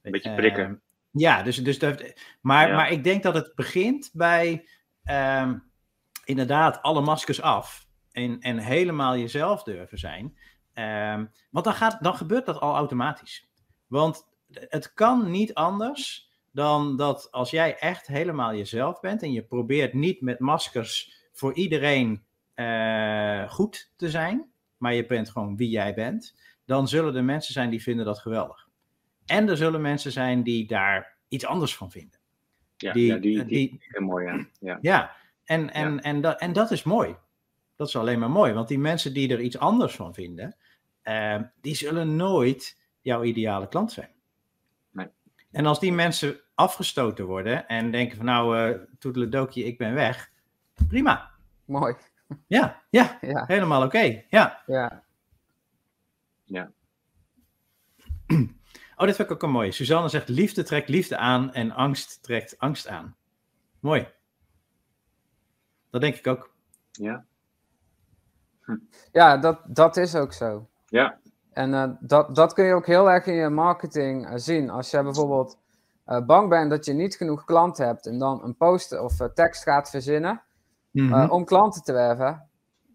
[0.02, 0.64] Een beetje prikken.
[0.64, 0.74] Ehm,
[1.10, 2.76] ja, dus, dus dat, maar, Ja.
[2.76, 4.68] maar ik denk dat het begint bij
[5.04, 5.58] ehm,
[6.24, 10.38] inderdaad alle maskers af en, en helemaal jezelf durven zijn.
[11.50, 13.48] Want dan, gaat, dan gebeurt dat al automatisch.
[13.86, 19.44] Want het kan niet anders dan dat als jij echt helemaal jezelf bent en je
[19.44, 22.22] probeert niet met maskers voor iedereen
[22.54, 27.52] eh, goed te zijn, maar je bent gewoon wie jij bent, dan zullen er mensen
[27.52, 28.68] zijn die vinden dat geweldig.
[29.26, 32.20] En er zullen mensen zijn die daar iets anders van vinden.
[32.76, 34.46] Ja, die- ja, die, die, die- heel mooi, ja.
[34.60, 34.78] ja.
[34.80, 37.16] Ja, en, en, En, dat, en dat is mooi.
[37.76, 40.56] Dat is alleen maar mooi, want die mensen die er iets anders van vinden,
[41.02, 44.10] eh, die zullen nooit jouw ideale klant zijn.
[44.90, 45.06] Nee.
[45.50, 50.30] En als die mensen afgestoten worden en denken van nou, eh toedeledokie, ik ben weg,
[50.88, 51.30] prima.
[51.64, 51.94] Mooi.
[52.46, 54.22] Ja, ja, Ja, helemaal oké.
[54.28, 54.62] Ja.
[54.66, 55.02] ja.
[58.96, 59.72] Oh, dit vind ik ook een mooie.
[59.72, 63.16] Suzanne zegt, liefde trekt liefde aan en angst trekt angst aan.
[63.80, 64.08] Mooi.
[65.90, 66.54] Dat denk ik ook.
[66.90, 67.24] Ja.
[69.12, 70.68] ja dat, dat is ook zo.
[70.86, 71.18] Ja.
[71.52, 74.70] En eh, dat, dat kun je ook heel erg in je marketing eh, zien.
[74.70, 75.58] Als je bijvoorbeeld
[76.04, 79.62] eh, bang bent dat je niet genoeg klanten hebt en dan een post of tekst
[79.62, 80.42] gaat verzinnen
[80.92, 81.12] Mhm.
[81.12, 82.48] eh, om klanten te werven,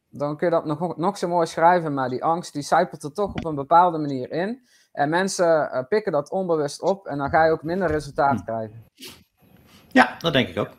[0.09, 3.13] dan kun je dat nog, nog zo mooi schrijven, maar die angst die zijpelt er
[3.13, 4.61] toch op een bepaalde manier in.
[4.91, 8.45] En mensen eh, pikken dat onbewust op en dan ga je ook minder resultaat Hm.
[8.45, 8.83] krijgen.
[9.91, 10.69] Ja, dat denk ik ook.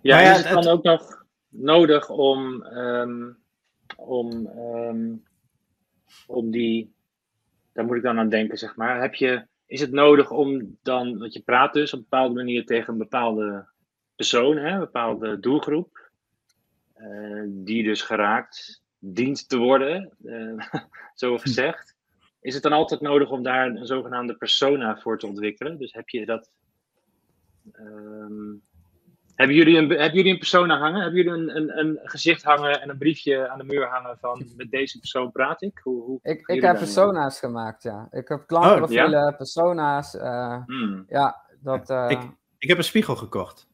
[0.00, 3.30] Ja, ja, is het het- dan ook nog nodig om, ehm,
[3.96, 5.14] om, ehm,
[6.26, 6.94] om die,
[7.72, 9.00] daar moet ik dan aan denken, zeg maar.
[9.00, 12.66] Heb je, is het nodig om dan, want je praat dus op een bepaalde manier
[12.66, 13.68] tegen een bepaalde
[14.16, 16.10] persoon, hè, een bepaalde doelgroep,
[16.94, 20.82] eh, die dus geraakt dient te worden, eh,
[21.14, 21.94] zo gezegd.
[22.40, 25.78] Is het dan altijd nodig om daar een zogenaamde persona voor te ontwikkelen?
[25.78, 26.50] Dus heb je dat.
[27.72, 28.54] ehm,
[29.34, 31.00] hebben jullie, een, hebben jullie een persona hangen?
[31.02, 34.44] Hebben jullie een, een, een gezicht hangen en een briefje aan de muur hangen van
[34.56, 35.80] met deze persoon praat ik?
[35.82, 38.08] Hoe, hoe Ik, ik heb persona's gemaakt, ja.
[38.10, 40.16] Ik heb klantenprofielen, persona's.
[40.16, 41.04] eh, Hmm.
[41.08, 41.90] ja, dat...
[41.90, 43.68] eh, Ik- Ik heb een spiegel gekocht.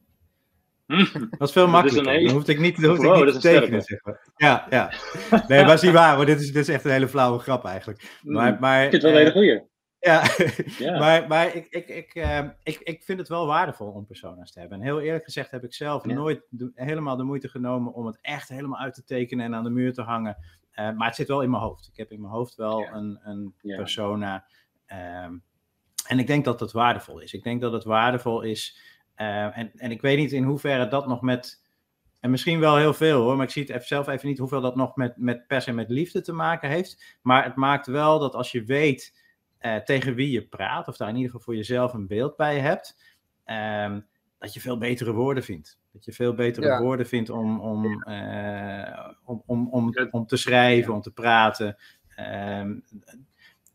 [0.89, 1.27] Hmm.
[1.37, 2.11] Dat is veel makkelijker.
[2.11, 3.81] hele- Dan hoefde ik niet, dan hoefde Wow, ik niet dat te tekenen.
[3.81, 4.27] Zeg maar.
[4.35, 4.91] Ja, ja.
[5.47, 6.17] Nee, maar is niet waar.
[6.17, 8.19] Maar dit is, dit is echt een hele flauwe grap eigenlijk.
[8.23, 8.59] Maar, Hmm.
[8.59, 9.67] maar, Ik vind het wel een eh, hele goeie.
[9.99, 10.23] Ja,
[10.87, 10.99] Ja.
[10.99, 14.59] maar, maar ik, ik, ik, eh, ik, ik vind het wel waardevol om persona's te
[14.59, 14.77] hebben.
[14.77, 16.13] En heel eerlijk gezegd heb ik zelf Ja.
[16.13, 19.63] nooit de- helemaal de moeite genomen om het echt helemaal uit te tekenen en aan
[19.63, 20.37] de muur te hangen.
[20.71, 21.87] Eh, maar het zit wel in mijn hoofd.
[21.87, 22.93] Ik heb in mijn hoofd wel Ja.
[22.93, 24.45] een, een persona.
[24.85, 25.33] ehm,
[26.07, 27.33] en ik denk dat dat waardevol is.
[27.33, 28.79] Ik denk dat het waardevol is.
[29.19, 31.67] Eh, en, en ik weet niet in hoeverre dat nog met.
[32.19, 34.61] En misschien wel heel veel hoor, maar ik zie het even zelf even niet hoeveel
[34.61, 37.17] dat nog met, met per se met liefde te maken heeft.
[37.21, 39.17] Maar het maakt wel dat als je weet
[39.57, 42.59] eh, tegen wie je praat, of daar in ieder geval voor jezelf een beeld bij
[42.59, 43.99] hebt, ehm,
[44.37, 45.79] dat je veel betere woorden vindt.
[45.93, 46.81] Dat je veel betere Ja.
[46.81, 51.77] woorden vindt om, om, eh, om, om, om, om te schrijven, om te praten.
[52.15, 52.79] Ehm,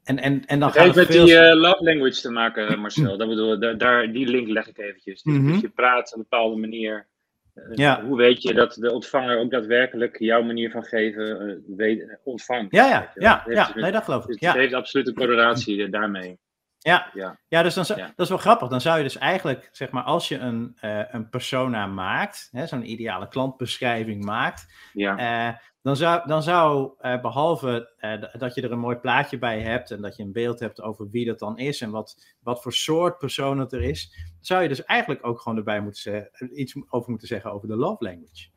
[0.04, 1.24] en, en, en dan Het heeft het met veel...
[1.24, 3.16] die eh, love language te maken, Marcel.
[3.18, 5.22] Dat bedoel, daar, daar, die link leg ik eventjes.
[5.22, 5.52] Dus, Mhm.
[5.52, 7.06] dus je praat op een bepaalde manier.
[7.54, 8.02] Eh, Ja.
[8.04, 12.72] Hoe weet je dat de ontvanger ook daadwerkelijk jouw manier van geven eh, weet, ontvangt?
[12.74, 14.40] Ja, ja, ja, Het heeft ja, dus met- nee, dat geloof dus ik.
[14.42, 16.38] het Ja, heeft absoluut een correlatie eh, daarmee.
[16.78, 17.10] ja.
[17.14, 17.38] Ja.
[17.48, 18.06] Ja, dus dan, zou- Ja.
[18.06, 18.68] dat is wel grappig.
[18.68, 22.66] Dan zou je dus eigenlijk, zeg maar, als je een, eh, een persona maakt, hè,
[22.66, 25.16] zo'n ideale klantbeschrijving maakt, Ja.
[25.48, 25.54] eh,
[25.84, 29.90] dan zou, dan zou eh, behalve eh, dat je er een mooi plaatje bij hebt
[29.90, 32.72] en dat je een beeld hebt over wie dat dan is en wat, wat voor
[32.72, 36.74] soort persoon het er is, zou je dus eigenlijk ook gewoon erbij moeten zeggen, iets
[36.88, 38.48] over moeten zeggen over de love language.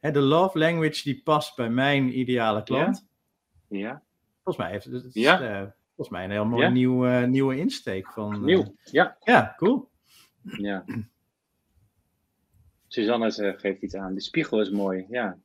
[0.00, 3.06] Hè, de love language die past bij mijn ideale klant.
[3.68, 4.02] ja.
[4.42, 5.40] Volgens mij heeft het, het is, Ja.
[5.40, 6.70] eh, volgens mij een heel mooie Ja.
[6.70, 8.44] nieuwe, nieuwe insteek van.
[8.44, 8.74] Nieuw.
[8.84, 9.16] Ja.
[9.20, 9.90] ja, cool.
[10.42, 10.84] ja.
[12.86, 14.14] Suzanne geeft iets aan.
[14.14, 15.06] De spiegel is mooi.
[15.08, 15.38] Ja.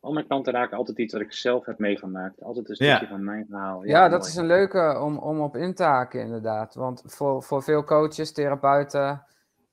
[0.00, 2.42] Al mijn klanten raken altijd iets wat ik zelf heb meegemaakt.
[2.42, 2.96] Altijd een Ja.
[2.96, 3.84] stukje van mijn verhaal.
[3.84, 4.30] Ja, dat mooi.
[4.30, 6.74] is een leuke om, om op in te haken, inderdaad.
[6.74, 9.24] Want voor, voor veel coaches, therapeuten,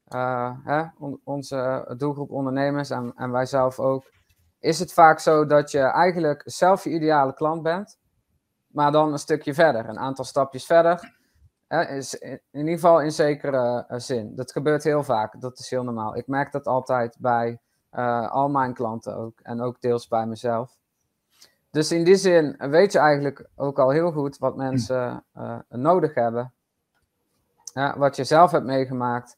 [0.05, 4.03] eh, hè, on- onze doelgroep ondernemers en, en wij zelf ook,
[4.59, 7.97] is het vaak zo dat je eigenlijk zelf je ideale klant bent,
[8.67, 11.15] maar dan een stukje verder, een aantal stapjes verder.
[11.67, 14.35] Hè, is in, in ieder geval in zekere eh, zin.
[14.35, 16.15] Dat gebeurt heel vaak, dat is heel normaal.
[16.17, 17.59] Ik merk dat altijd bij
[17.89, 20.77] eh, al mijn klanten ook en ook deels bij mezelf.
[21.71, 26.13] Dus in die zin weet je eigenlijk ook al heel goed wat mensen eh, nodig
[26.13, 26.53] hebben.
[27.73, 29.37] Ja, wat je zelf hebt meegemaakt.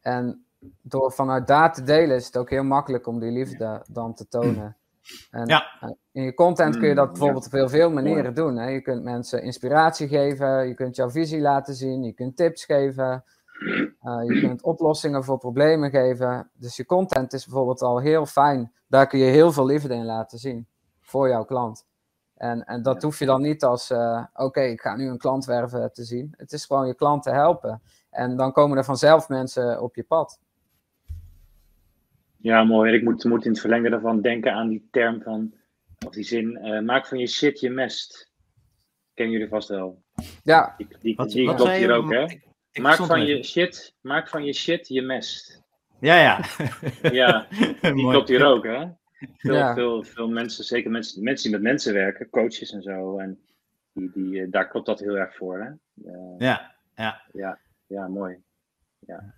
[0.00, 0.46] En
[0.80, 4.28] door vanuit daar te delen is het ook heel makkelijk om die liefde dan te
[4.28, 4.76] tonen.
[5.30, 5.64] En Ja.
[5.80, 8.56] eh, in je content kun je dat Mm, bijvoorbeeld op heel veel manieren doen.
[8.56, 8.68] Hè.
[8.68, 13.24] Je kunt mensen inspiratie geven, je kunt jouw visie laten zien, je kunt tips geven,
[14.26, 16.50] je kunt oplossingen voor problemen geven.
[16.54, 18.72] Dus je content is bijvoorbeeld al heel fijn.
[18.88, 20.66] Daar kun je heel veel liefde in laten zien
[21.00, 21.86] voor jouw klant.
[22.36, 23.06] En, en dat Ja.
[23.06, 26.34] hoef je dan niet als, eh, oké, ik ga nu een klant werven te zien.
[26.36, 27.82] Het is gewoon je klant te helpen.
[28.10, 30.40] En dan komen er vanzelf mensen op je pad.
[32.36, 32.90] Ja, mooi.
[32.90, 35.54] En ik moet, moet in het verlengde daarvan denken aan die term van,
[36.06, 38.30] of die zin, eh, maak van je shit je mest.
[39.14, 40.02] Kennen jullie vast wel.
[40.42, 41.92] Ja, Die, die, Wat, die klopt hier je?
[41.92, 42.26] ook, hè?
[42.72, 45.62] Ik- maak, van je shit, maak van je shit je mest.
[46.00, 46.40] Ja, ja.
[47.20, 47.46] Ja,
[47.94, 48.84] die klopt hier ook, hè?
[49.36, 49.74] Veel, Ja.
[49.74, 53.40] veel, veel mensen, zeker mensen, mensen die met mensen werken, coaches en zo, en
[53.92, 55.68] die, die, eh, daar klopt dat heel erg voor, hè?
[56.10, 57.22] Eh, Ja, ja.
[57.32, 58.38] ja, ja, mooi.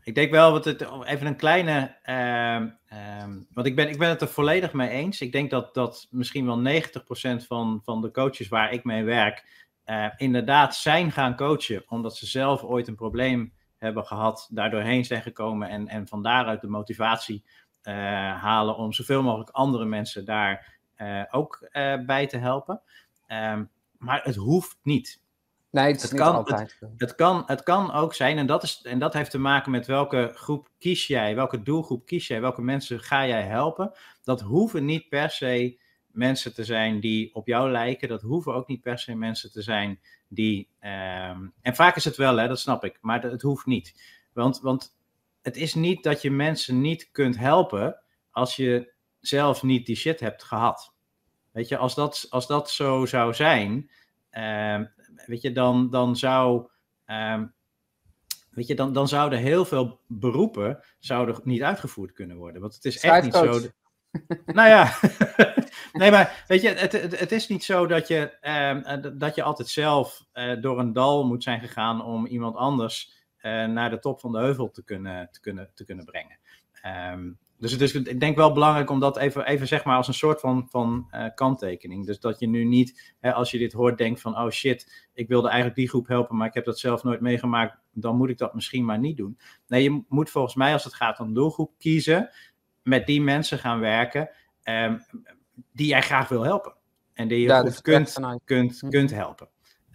[0.03, 1.97] Ik denk wel, wat het, even een kleine.
[2.03, 5.21] ehm, ehm, want ik ben, ik ben het er volledig mee eens.
[5.21, 9.64] Ik denk dat, dat misschien wel 90% van, van de coaches waar ik mee werk.
[9.85, 11.85] Eh, inderdaad zijn gaan coachen.
[11.89, 14.49] omdat ze zelf ooit een probleem hebben gehad.
[14.51, 15.69] daardoor heen zijn gekomen.
[15.69, 17.45] en, en van daaruit de motivatie
[17.83, 17.95] eh,
[18.43, 18.77] halen.
[18.77, 21.69] om zoveel mogelijk andere mensen daar eh, ook
[22.07, 22.81] bij te helpen.
[23.27, 23.65] Ehm,
[23.99, 25.23] maar het hoeft niet.
[25.71, 26.79] nee, het is Het niet kan- altijd.
[26.97, 29.87] Het kan, het kan ook zijn, en dat, is, en dat heeft te maken met
[29.87, 33.93] welke groep kies jij, welke doelgroep kies jij, welke mensen ga jij helpen.
[34.23, 35.81] Dat hoeven niet per se
[36.15, 38.09] mensen te zijn die op jou lijken.
[38.09, 40.69] Dat hoeven ook niet per se mensen te zijn die.
[40.79, 43.95] ehm, en vaak is het wel, hè, dat snap ik, maar het hoeft niet.
[44.33, 44.97] Want, want
[45.43, 48.01] het is niet dat je mensen niet kunt helpen
[48.31, 50.93] als je zelf niet die shit hebt gehad.
[51.51, 53.91] Weet je, als dat, als dat zo zou zijn,
[54.31, 54.85] ehm,
[55.27, 56.69] weet je, dan, dan zou.
[57.05, 57.47] ehm,
[58.51, 62.61] weet je, dan, dan zouden heel veel beroepen zouden niet uitgevoerd kunnen worden.
[62.61, 63.61] Want het is echt niet zo.
[64.47, 64.93] Nou ja,
[65.93, 69.69] nee, maar weet je, het, is niet zo dat je, ehm, eh, dat je altijd
[69.69, 74.21] zelf eh, door een dal moet zijn gegaan om iemand anders eh, naar de top
[74.21, 76.39] van de heuvel te kunnen, te kunnen, te kunnen brengen.
[76.83, 80.09] Ehm, dus het is, ik denk wel belangrijk om dat even, even zeg maar als
[80.09, 82.07] een soort van, van eh, kanttekening.
[82.07, 85.29] Dus dat je nu niet, hè, als je dit hoort, denkt van, oh shit, ik
[85.29, 88.39] wilde eigenlijk die groep helpen, maar ik heb dat zelf nooit meegemaakt, dan moet ik
[88.39, 89.39] dat misschien maar niet doen.
[89.67, 92.31] Nee, je moet volgens mij, als het gaat om doelgroep, kiezen,
[92.85, 94.31] met die mensen gaan werken
[94.63, 94.99] ehm,
[95.73, 96.75] die jij graag wil helpen.
[97.13, 98.89] En die je Ja, goed kunt, kunt, Hm.
[98.89, 99.49] kunt helpen.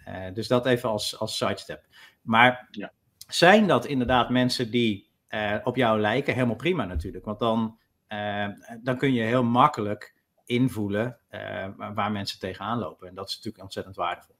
[0.05, 1.85] Eh, dus dat even als, als sidestep.
[2.21, 2.91] Maar Ja.
[3.27, 6.33] zijn dat inderdaad mensen die eh, op jou lijken?
[6.33, 7.25] Helemaal prima natuurlijk.
[7.25, 8.47] Want dan, eh,
[8.83, 10.15] dan kun je heel makkelijk
[10.45, 13.07] invoelen eh, waar- waar mensen tegenaan lopen.
[13.07, 14.35] En dat is natuurlijk ontzettend waardevol.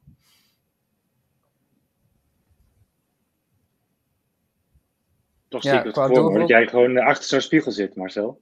[5.49, 7.95] Toch Ja, zie ik het voor me, dat jij gewoon eh, achter zo'n spiegel zit,
[7.95, 8.41] Marcel.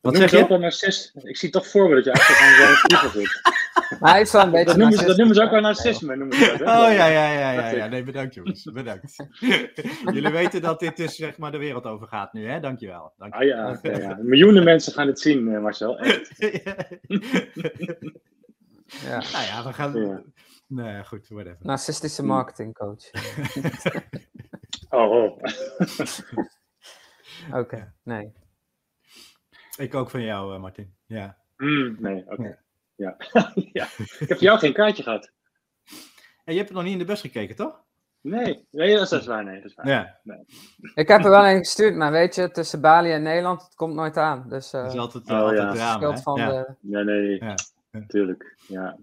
[0.00, 0.48] Wat Noem zeg ook je?
[0.48, 1.12] wel narcist.
[1.22, 2.34] Ik zie toch voor me dat je achter
[2.66, 3.40] zo'n spiegel zit.
[4.00, 6.16] Hij is wel een beetje Dat noemen, ze, dat noemen ze ook wel narcisme.
[6.16, 6.64] Noemen ze dat, hè?
[6.64, 7.86] Oh ja, ja, ja, ja, ja.
[7.86, 8.64] Nee, bedankt jongens.
[8.72, 9.16] Bedankt.
[10.14, 12.60] Jullie weten dat dit dus zeg maar de wereld over gaat nu, hè?
[12.60, 13.02] Dankjewel.
[13.18, 13.56] Ah Dankjewel.
[13.56, 14.18] ja, ja, ja.
[14.22, 15.98] miljoenen mensen gaan het zien, eh, Marcel.
[15.98, 16.30] Echt.
[19.02, 19.18] Ja.
[19.32, 19.94] nou ja, we gaan.
[19.94, 20.22] Ja.
[20.66, 21.58] Nee, goed, whatever.
[21.60, 23.10] Narcistische marketingcoach.
[24.88, 25.38] Oh, oh.
[27.60, 28.32] Oké, nee.
[29.76, 30.94] Ik ook van jou, eh, Martin.
[31.06, 31.36] Ja.
[31.56, 32.58] Hmm, nee, oké.
[32.94, 33.16] Ja.
[33.72, 33.86] ja.
[34.18, 35.30] Ik heb jou geen kaartje gehad.
[36.44, 37.82] En je hebt het nog niet in de bus gekeken, toch?
[38.20, 39.44] Nee, nee dat is waar.
[39.44, 39.88] Nee, dat is waar.
[39.88, 40.20] Ja.
[40.94, 43.94] Ik heb er wel een gestuurd, maar weet je, tussen Bali en Nederland, het komt
[43.94, 44.48] nooit aan.
[44.48, 46.16] Dus eh Dat is altijd, Oh, altijd ja.
[46.16, 46.48] van ja.
[46.48, 46.74] de...
[46.80, 47.54] Nee, nee, Ja.
[47.90, 48.56] natuurlijk.
[48.68, 48.98] Ja.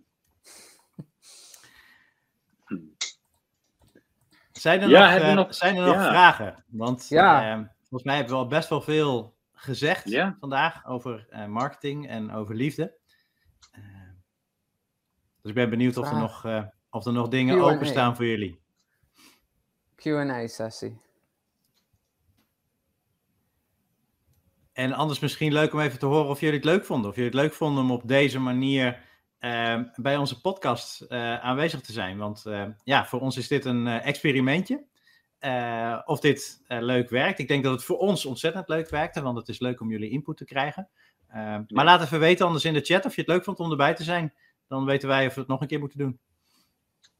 [4.61, 6.09] Zijn er Ja, nog, eh, nog- zijn er nog ja.
[6.09, 6.63] vragen?
[6.67, 7.51] Want Ja.
[7.51, 10.35] eh, volgens mij hebben we al best wel veel gezegd Ja.
[10.39, 12.93] vandaag over eh, marketing en over liefde.
[15.41, 18.59] Dus ik ben benieuwd of er, nog, eh, of er nog dingen openstaan voor jullie.
[19.95, 21.01] Q&A-sessie.
[24.73, 27.09] En anders misschien leuk om even te horen of jullie het leuk vonden.
[27.09, 28.99] Of jullie het leuk vonden om op deze manier
[29.95, 32.17] bij onze podcast eh, aanwezig te zijn.
[32.17, 34.83] Want eh, ja, voor ons is dit een eh, experimentje.
[35.39, 37.39] Eh, of dit leuk werkt.
[37.39, 40.09] Ik denk dat het voor ons ontzettend leuk werkte, want het is leuk om jullie
[40.09, 40.89] input te krijgen.
[41.27, 43.71] Eh, Maar laat even weten anders in de chat of je het leuk vond om
[43.71, 44.33] erbij te zijn.
[44.67, 46.19] Dan weten wij of we het nog een keer moeten doen.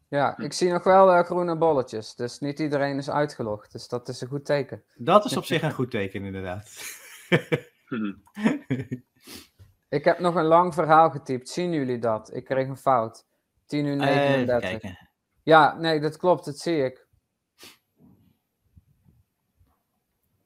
[0.08, 3.72] Ja, ik zie nog wel eh, groene bolletjes, dus niet iedereen is uitgelogd.
[3.72, 4.84] Dus dat is een goed teken.
[4.96, 6.72] Dat is op zich een goed teken, inderdaad.
[9.92, 11.50] Ik heb nog een lang verhaal getypt.
[11.50, 12.34] Zien jullie dat?
[12.34, 13.26] Ik kreeg een fout.
[13.66, 14.70] 10 uur Eh, Even 39.
[14.70, 15.10] kijken.
[15.44, 16.46] ja, nee, dat klopt.
[16.46, 17.08] Dat zie ik.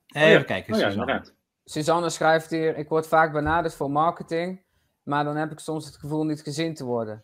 [0.08, 0.74] Even kijken.
[0.74, 1.26] Oh ja, Suzanne.
[1.64, 4.64] Suzanne schrijft hier: Ik word vaak benaderd voor marketing,
[5.04, 7.24] maar dan heb ik soms het gevoel niet gezien te worden.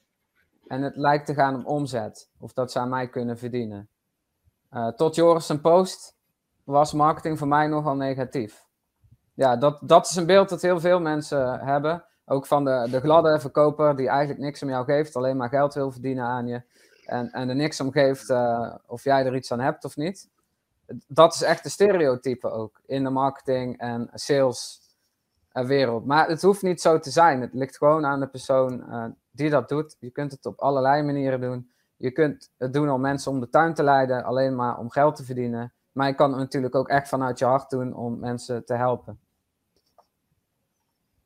[0.67, 3.89] En het lijkt te gaan om omzet, of dat ze aan mij kunnen verdienen.
[4.69, 6.17] Eh, tot Joris zijn post
[6.63, 8.65] was marketing voor mij nogal negatief.
[9.34, 12.05] Ja, dat, dat is een beeld dat heel veel mensen hebben.
[12.26, 15.74] Ook van de, de gladde verkoper die eigenlijk niks om jou geeft, alleen maar geld
[15.74, 16.61] wil verdienen aan je.
[17.05, 20.30] En, en er niks om geeft eh, of jij er iets aan hebt of niet.
[21.07, 24.82] Dat is echt de stereotype ook in de marketing en sales
[25.51, 26.05] eh, wereld.
[26.05, 27.41] Maar het hoeft niet zo te zijn.
[27.41, 29.95] Het ligt gewoon aan de persoon eh, die dat doet.
[29.99, 31.72] Je kunt het op allerlei manieren doen.
[31.97, 35.15] Je kunt het doen om mensen om de tuin te leiden, alleen maar om geld
[35.15, 35.74] te verdienen.
[35.91, 39.19] Maar je kan het natuurlijk ook echt vanuit je hart doen om mensen te helpen.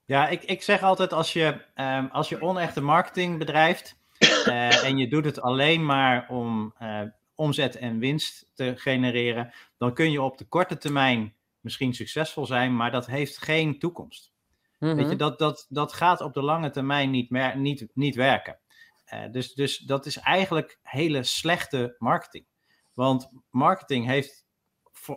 [0.05, 3.97] Ja, ik, ik zeg altijd als je, ehm, als je onechte marketing bedrijft
[4.45, 7.01] eh, en je doet het alleen maar om eh,
[7.35, 12.75] omzet en winst te genereren, dan kun je op de korte termijn misschien succesvol zijn,
[12.75, 14.33] maar dat heeft geen toekomst.
[14.79, 14.95] Mhm.
[14.95, 18.59] Weet je, dat, dat, dat gaat op de lange termijn niet, mer- niet, niet werken.
[19.05, 22.45] Eh, dus, dus dat is eigenlijk hele slechte marketing.
[22.93, 24.44] Want marketing heeft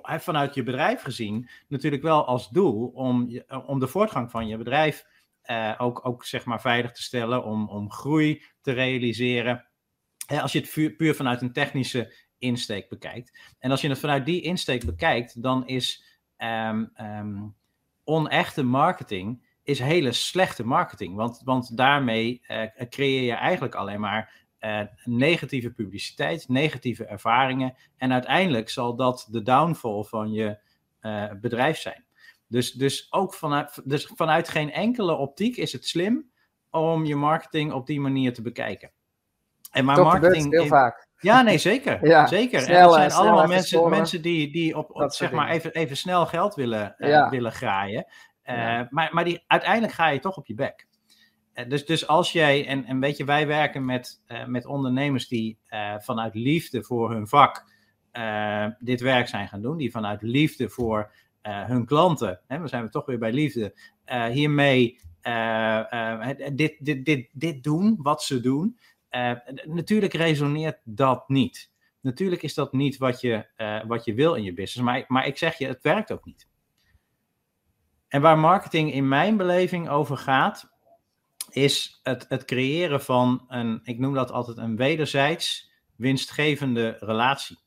[0.02, 4.56] vanuit je bedrijf gezien natuurlijk wel als doel om, eh, om de voortgang van je
[4.56, 5.04] bedrijf
[5.42, 9.66] eh, ook, ook zeg maar veilig te stellen, om, om groei te realiseren.
[10.26, 13.54] Eh, als je het puur vanuit een technische insteek bekijkt.
[13.58, 16.04] En als je het vanuit die insteek bekijkt, dan is
[16.36, 17.46] ehm, ehm,
[18.04, 21.16] onechte marketing is hele slechte marketing.
[21.16, 27.74] Want, want daarmee eh, creëer je eigenlijk alleen maar eh, negatieve publiciteit, negatieve ervaringen.
[27.96, 30.58] En uiteindelijk zal dat de downfall van je
[31.00, 32.04] eh, bedrijf zijn.
[32.46, 36.30] Dus, dus ook vanuit, dus vanuit geen enkele optiek is het slim
[36.70, 38.90] om je marketing op die manier te bekijken.
[39.70, 40.50] En maar marketing.
[40.52, 41.06] heel in- vaak.
[41.20, 42.06] Ja, nee, zeker.
[42.08, 42.60] Ja, zeker.
[42.60, 43.90] snel, en het zijn allemaal mensen, scoren.
[43.90, 47.28] mensen die, die op, zeg maar even, even snel geld willen, eh, Ja.
[47.30, 48.06] willen graaien.
[48.42, 48.86] Ja.
[48.90, 50.86] maar maar die, uiteindelijk ga je toch op je bek.
[51.58, 55.28] Eh, dus, dus als jij, en, en weet je, wij werken met, eh, met ondernemers
[55.28, 57.76] die eh, vanuit liefde voor hun vak
[58.78, 62.90] dit werk zijn gaan doen, die vanuit liefde voor hun klanten, hè, we zijn we
[62.90, 63.74] toch weer bij liefde,
[64.30, 65.00] hiermee
[66.54, 68.78] dit, dit, dit, dit doen, wat ze doen.
[69.64, 71.72] Natuurlijk resoneert dat niet.
[72.00, 73.46] Natuurlijk is dat niet wat je,
[73.86, 76.48] wat je wil in je business, maar, maar ik zeg je, het werkt ook niet.
[78.08, 80.77] En waar marketing in mijn beleving over gaat,
[81.50, 87.58] is het, het creëren van een, ik noem dat altijd een wederzijds winstgevende relatie.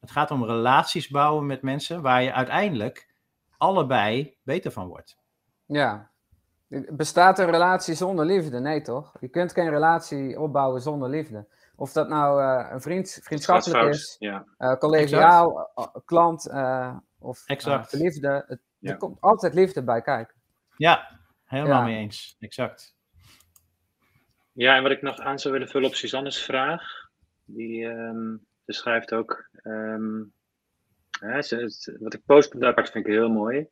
[0.00, 3.14] Het gaat om relaties bouwen met mensen waar je uiteindelijk
[3.58, 5.16] allebei beter van wordt.
[5.66, 6.10] Ja.
[6.88, 8.60] Bestaat een relatie zonder liefde?
[8.60, 9.12] Nee, toch?
[9.20, 11.46] Je kunt geen relatie opbouwen zonder liefde.
[11.76, 13.94] Of dat nou eh, een vriend, vriendschappelijk fout.
[13.94, 14.44] is, Ja.
[14.58, 17.88] eh, collegiaal, eh, klant eh, of Exact.
[17.88, 18.44] verliefde.
[18.46, 18.90] Het, Ja.
[18.90, 20.34] Er komt altijd liefde bij kijken.
[20.76, 21.84] Ja, helemaal Ja.
[21.84, 22.36] mee eens.
[22.38, 22.95] Exact.
[24.56, 26.82] Ja, en wat ik nog aan zou willen vullen op Suzanne's vraag.
[27.44, 29.48] Die ze schrijft ook.
[29.52, 30.22] ehm,
[31.98, 33.68] wat ik post daar vind ik heel mooi.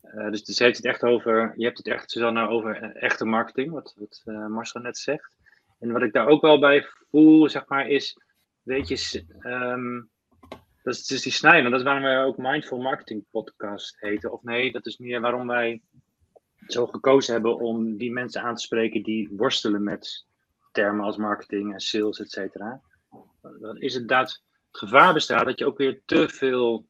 [0.00, 1.52] Eh, dus ze heeft het echt over.
[1.56, 5.36] Je hebt het echt, Suzanne, over eh, echte marketing, wat, wat eh, Marcel net zegt.
[5.78, 8.16] En wat ik daar ook wel bij voel, zeg maar, is.
[8.62, 10.00] Weet je, ehm,
[10.82, 11.70] dat is dus die snijden.
[11.70, 14.32] Dat is waarom wij ook Mindful Marketing Podcast heten.
[14.32, 15.82] Of nee, dat is meer waarom wij
[16.72, 20.26] zo gekozen hebben om die mensen aan te spreken die worstelen met
[20.72, 22.80] termen als marketing en sales, et cetera.
[23.60, 24.40] Dan is het
[24.70, 26.86] gevaar bestaat dat je ook weer te veel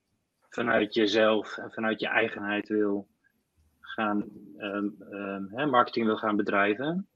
[0.49, 3.09] vanuit jezelf en vanuit je eigenheid wil
[3.81, 4.24] gaan,
[4.57, 7.09] ehm, ehm, marketing wil gaan bedrijven.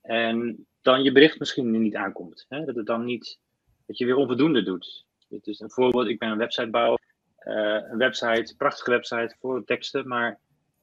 [0.00, 2.46] En dan je bericht misschien niet aankomt.
[2.48, 3.38] Dat het dan niet,
[3.86, 5.06] dat je weer onvoldoende doet.
[5.28, 7.00] Dit is een voorbeeld, ik ben een websitebouwer.
[7.36, 10.40] Eh, een website, prachtige website voor teksten, maar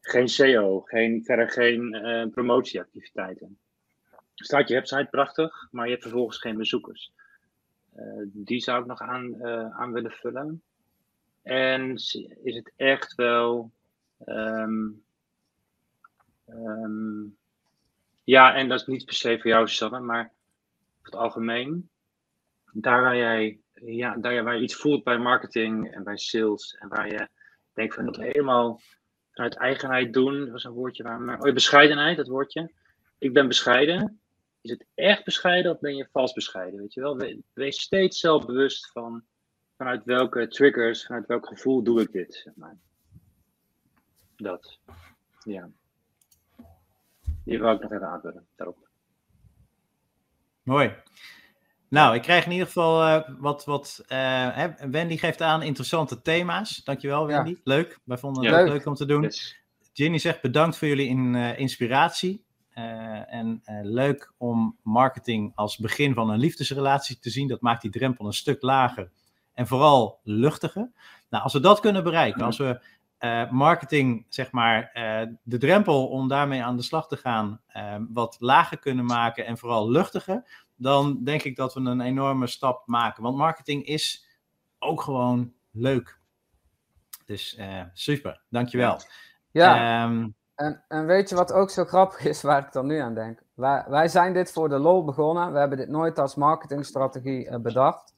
[0.09, 3.57] geen SEO, geen, verder geen eh, promotieactiviteiten.
[4.35, 7.13] Staat je website prachtig, maar je hebt vervolgens geen bezoekers.
[7.95, 10.61] Eh, die zou ik nog aan, eh, aan willen vullen.
[11.41, 11.93] En
[12.43, 13.71] is het echt wel.
[14.25, 14.87] ehm,
[16.45, 17.23] ehm,
[18.23, 20.31] ja, en dat is niet per se voor jou, Susanne, maar
[20.97, 21.89] voor het algemeen.
[22.71, 26.75] Daar waar jij, ja, daar waar je iets voelt bij marketing en bij sales.
[26.79, 27.27] En waar je
[27.73, 28.81] denkt van dat helemaal
[29.37, 30.39] vanuit eigenheid doen.
[30.39, 31.21] Dat was een woordje waar.
[31.21, 32.71] Maar, oh, bescheidenheid, dat woordje.
[33.17, 34.19] Ik ben bescheiden.
[34.61, 36.79] Is het echt bescheiden of ben je vals bescheiden?
[36.79, 37.17] Weet je wel?
[37.17, 39.23] We- Wees steeds zelfbewust van
[39.77, 42.33] vanuit welke triggers, vanuit welk gevoel doe ik dit.
[42.33, 42.77] Zeg maar.
[44.35, 44.79] Dat.
[45.43, 45.69] Ja.
[47.43, 48.47] Die wou ik nog even aanvullen.
[48.55, 48.87] Daarop.
[50.63, 50.93] Mooi.
[51.89, 53.65] Nou, ik krijg in ieder geval eh, wat.
[53.65, 56.83] wat eh, Wendy geeft aan interessante thema's.
[56.83, 57.35] Dankjewel, Ja.
[57.35, 57.59] Wendy.
[57.63, 57.99] Leuk.
[58.03, 58.59] Wij vonden het Ja.
[58.59, 58.69] Leuk.
[58.69, 59.21] leuk om te doen.
[59.21, 59.57] Yes.
[59.93, 62.45] Ginny zegt bedankt voor jullie in, eh, inspiratie.
[63.27, 67.47] En leuk om marketing als begin van een liefdesrelatie te zien.
[67.47, 69.09] Dat maakt die drempel een stuk lager.
[69.53, 70.91] En vooral luchtiger.
[71.29, 72.79] Nou, als we dat kunnen bereiken, als we
[73.51, 74.89] marketing, zeg maar,
[75.43, 77.61] de drempel om daarmee aan de slag te gaan,
[78.09, 82.87] wat lager kunnen maken en vooral luchtiger, dan denk ik dat we een enorme stap
[82.87, 83.23] maken.
[83.23, 84.27] Want marketing is
[84.79, 86.19] ook gewoon leuk.
[87.25, 88.99] Dus eh, super, dankjewel.
[89.51, 92.97] Ja, Ehm, en, en weet je wat ook zo grappig is waar ik dan nu
[92.97, 93.39] aan denk?
[93.53, 95.53] Wij, wij zijn dit voor de lol begonnen.
[95.53, 98.15] We hebben dit nooit als marketingstrategie eh, bedacht.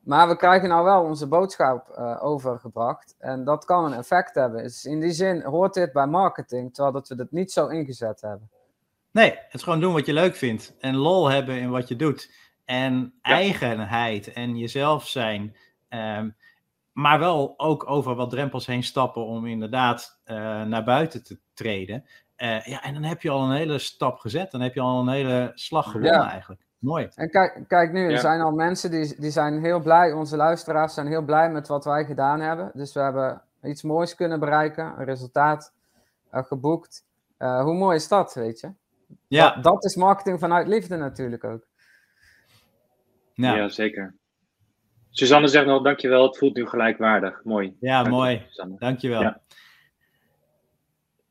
[0.00, 3.14] Maar we krijgen nou wel onze boodschap eh, overgebracht.
[3.18, 4.62] En dat kan een effect hebben.
[4.62, 8.20] Dus in die zin hoort dit bij marketing, terwijl dat we dit niet zo ingezet
[8.20, 8.50] hebben.
[9.12, 10.76] Nee, het is gewoon doen wat je leuk vindt.
[10.80, 12.30] En lol hebben in wat je doet.
[12.64, 15.56] En eigenheid en jezelf zijn.
[15.88, 16.30] Ehm,
[16.92, 22.04] maar wel ook over wat drempels heen stappen om inderdaad eh, naar buiten te treden.
[22.36, 24.50] Eh, ja, en dan heb je al een hele stap gezet.
[24.50, 26.30] Dan heb je al een hele slag gewonnen Ja.
[26.30, 26.60] eigenlijk.
[26.78, 27.08] Mooi.
[27.14, 28.18] En kijk, kijk nu, er Ja.
[28.20, 31.84] zijn al mensen die, die zijn heel blij, onze luisteraars zijn heel blij met wat
[31.84, 32.70] wij gedaan hebben.
[32.74, 35.72] Dus we hebben iets moois kunnen bereiken, een resultaat
[36.30, 37.04] eh, geboekt.
[37.36, 38.72] Eh, hoe mooi is dat, weet je?
[39.28, 41.68] Ja, Dat, dat is marketing vanuit liefde natuurlijk ook.
[43.34, 44.14] Ja, zeker.
[45.10, 47.44] Suzanne zegt nog, dankjewel, het voelt nu gelijkwaardig.
[47.44, 47.76] Mooi.
[47.80, 48.42] ja Dank je, mooi.
[48.48, 48.76] Suzanne.
[48.78, 49.20] Dankjewel.
[49.22, 49.40] Ja.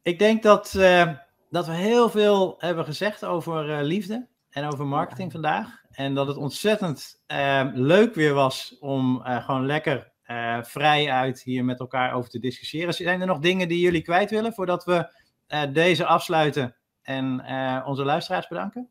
[0.02, 1.14] Ik denk dat, eh,
[1.50, 5.82] dat we heel veel hebben gezegd over eh, liefde en over marketing vandaag.
[5.92, 11.42] En dat het ontzettend eh, leuk weer was om eh, gewoon lekker eh, vrij uit
[11.42, 12.94] hier met elkaar over te discussiëren.
[12.94, 15.12] Zijn er nog dingen die jullie kwijt willen voordat we
[15.48, 18.88] eh, deze afsluiten en eh, onze luisteraars bedanken?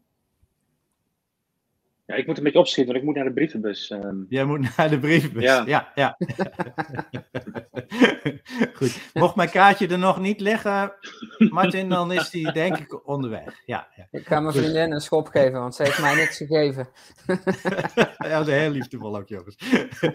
[2.06, 3.90] Ja, ik moet een beetje opschieten, want ik moet naar de brievenbus.
[3.90, 4.16] ehm.
[4.28, 5.42] Jij moet naar de brievenbus.
[5.42, 5.92] Ja, Ja.
[5.94, 6.16] ja.
[8.74, 9.10] Goed.
[9.14, 10.92] Mocht mijn kaartje er nog niet liggen,
[11.38, 13.62] Martin, dan is die denk ik onderweg.
[13.66, 14.06] Ja, ja.
[14.10, 16.88] Ik ga mijn vriendin een schop geven, want ze heeft mij niks gegeven.
[18.18, 19.56] Ja, dat is heel liefdevol ook, jongens.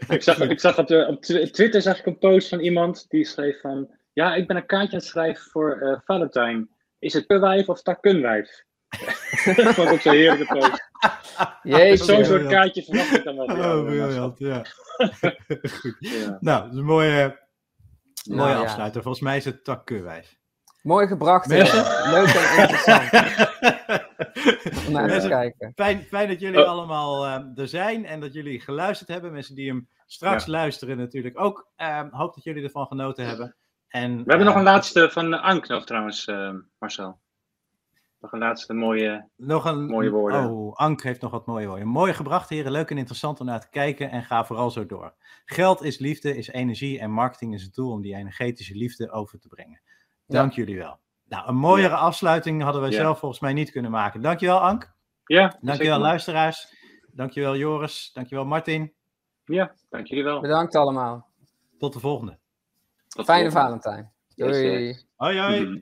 [0.09, 3.05] Ik zag, ik zag op, de, op Tw- Twitter zag ik een post van iemand
[3.09, 3.89] die schreef van...
[4.13, 6.69] Ja, ik ben een kaartje aan het schrijven voor eh Valentijn.
[7.03, 8.63] Is het wijf of takkunwijf?
[9.45, 10.89] dat vond ik ook zo'n heerlijke post.
[11.63, 12.03] Jeetje.
[12.05, 13.45] Zo'n soort kaartje verwacht ik dan wel.
[13.45, 14.61] Oh, eh, briljant, ja.
[15.79, 15.95] Goed.
[15.99, 16.37] Ja.
[16.39, 17.39] Nou, dat is een mooie,
[18.29, 18.63] mooie Nou, ja.
[18.63, 19.01] afsluiter.
[19.01, 20.39] Volgens mij is het takkeurwijs.
[20.81, 21.47] Mooi gebracht.
[21.47, 21.79] Mensen?
[21.79, 22.11] Eva.
[22.11, 23.11] Leuk en interessant
[24.87, 25.71] om naar te kijken.
[25.75, 26.67] Fijn, fijn dat jullie Oh.
[26.69, 29.31] allemaal eh, er zijn en dat jullie geluisterd hebben.
[29.31, 30.51] Mensen die hem straks Ja.
[30.51, 31.71] luisteren natuurlijk ook.
[31.75, 33.55] Eh, hoop dat jullie ervan genoten hebben.
[33.93, 37.19] En, We hebben nog eh, een laatste van Ank nog trouwens, eh, Marcel.
[38.19, 39.27] Nog een laatste mooie...
[39.35, 40.49] Nog een Mooie woorden.
[40.49, 41.87] Oh, Ank heeft nog wat mooie woorden.
[41.87, 42.71] Mooi gebracht, heren.
[42.71, 44.11] Leuk en interessant om naar te kijken.
[44.11, 45.13] En ga vooral zo door.
[45.45, 46.99] Geld is liefde, is energie.
[46.99, 49.81] En marketing is het doel om die energetische liefde over te brengen.
[50.27, 50.99] Dank jullie wel.
[51.27, 52.93] Nou, een mooiere afsluiting hadden we Ja.
[52.93, 54.21] zelf volgens mij niet kunnen maken.
[54.21, 54.93] Dankjewel, Ank.
[55.25, 55.97] Ja, Dankjewel zeker.
[55.99, 56.73] luisteraars.
[57.11, 58.11] Dankjewel Joris.
[58.13, 58.93] Dankjewel Martin.
[59.45, 60.41] Ja, dank jullie wel.
[60.41, 61.27] Bedankt allemaal.
[61.77, 62.37] Tot de volgende.
[63.21, 63.51] Fijne.
[63.51, 64.11] Valentijn.
[64.35, 64.87] Doei.
[64.87, 65.05] yes.
[65.15, 65.59] Hoi hoi.
[65.65, 65.79] Mhm.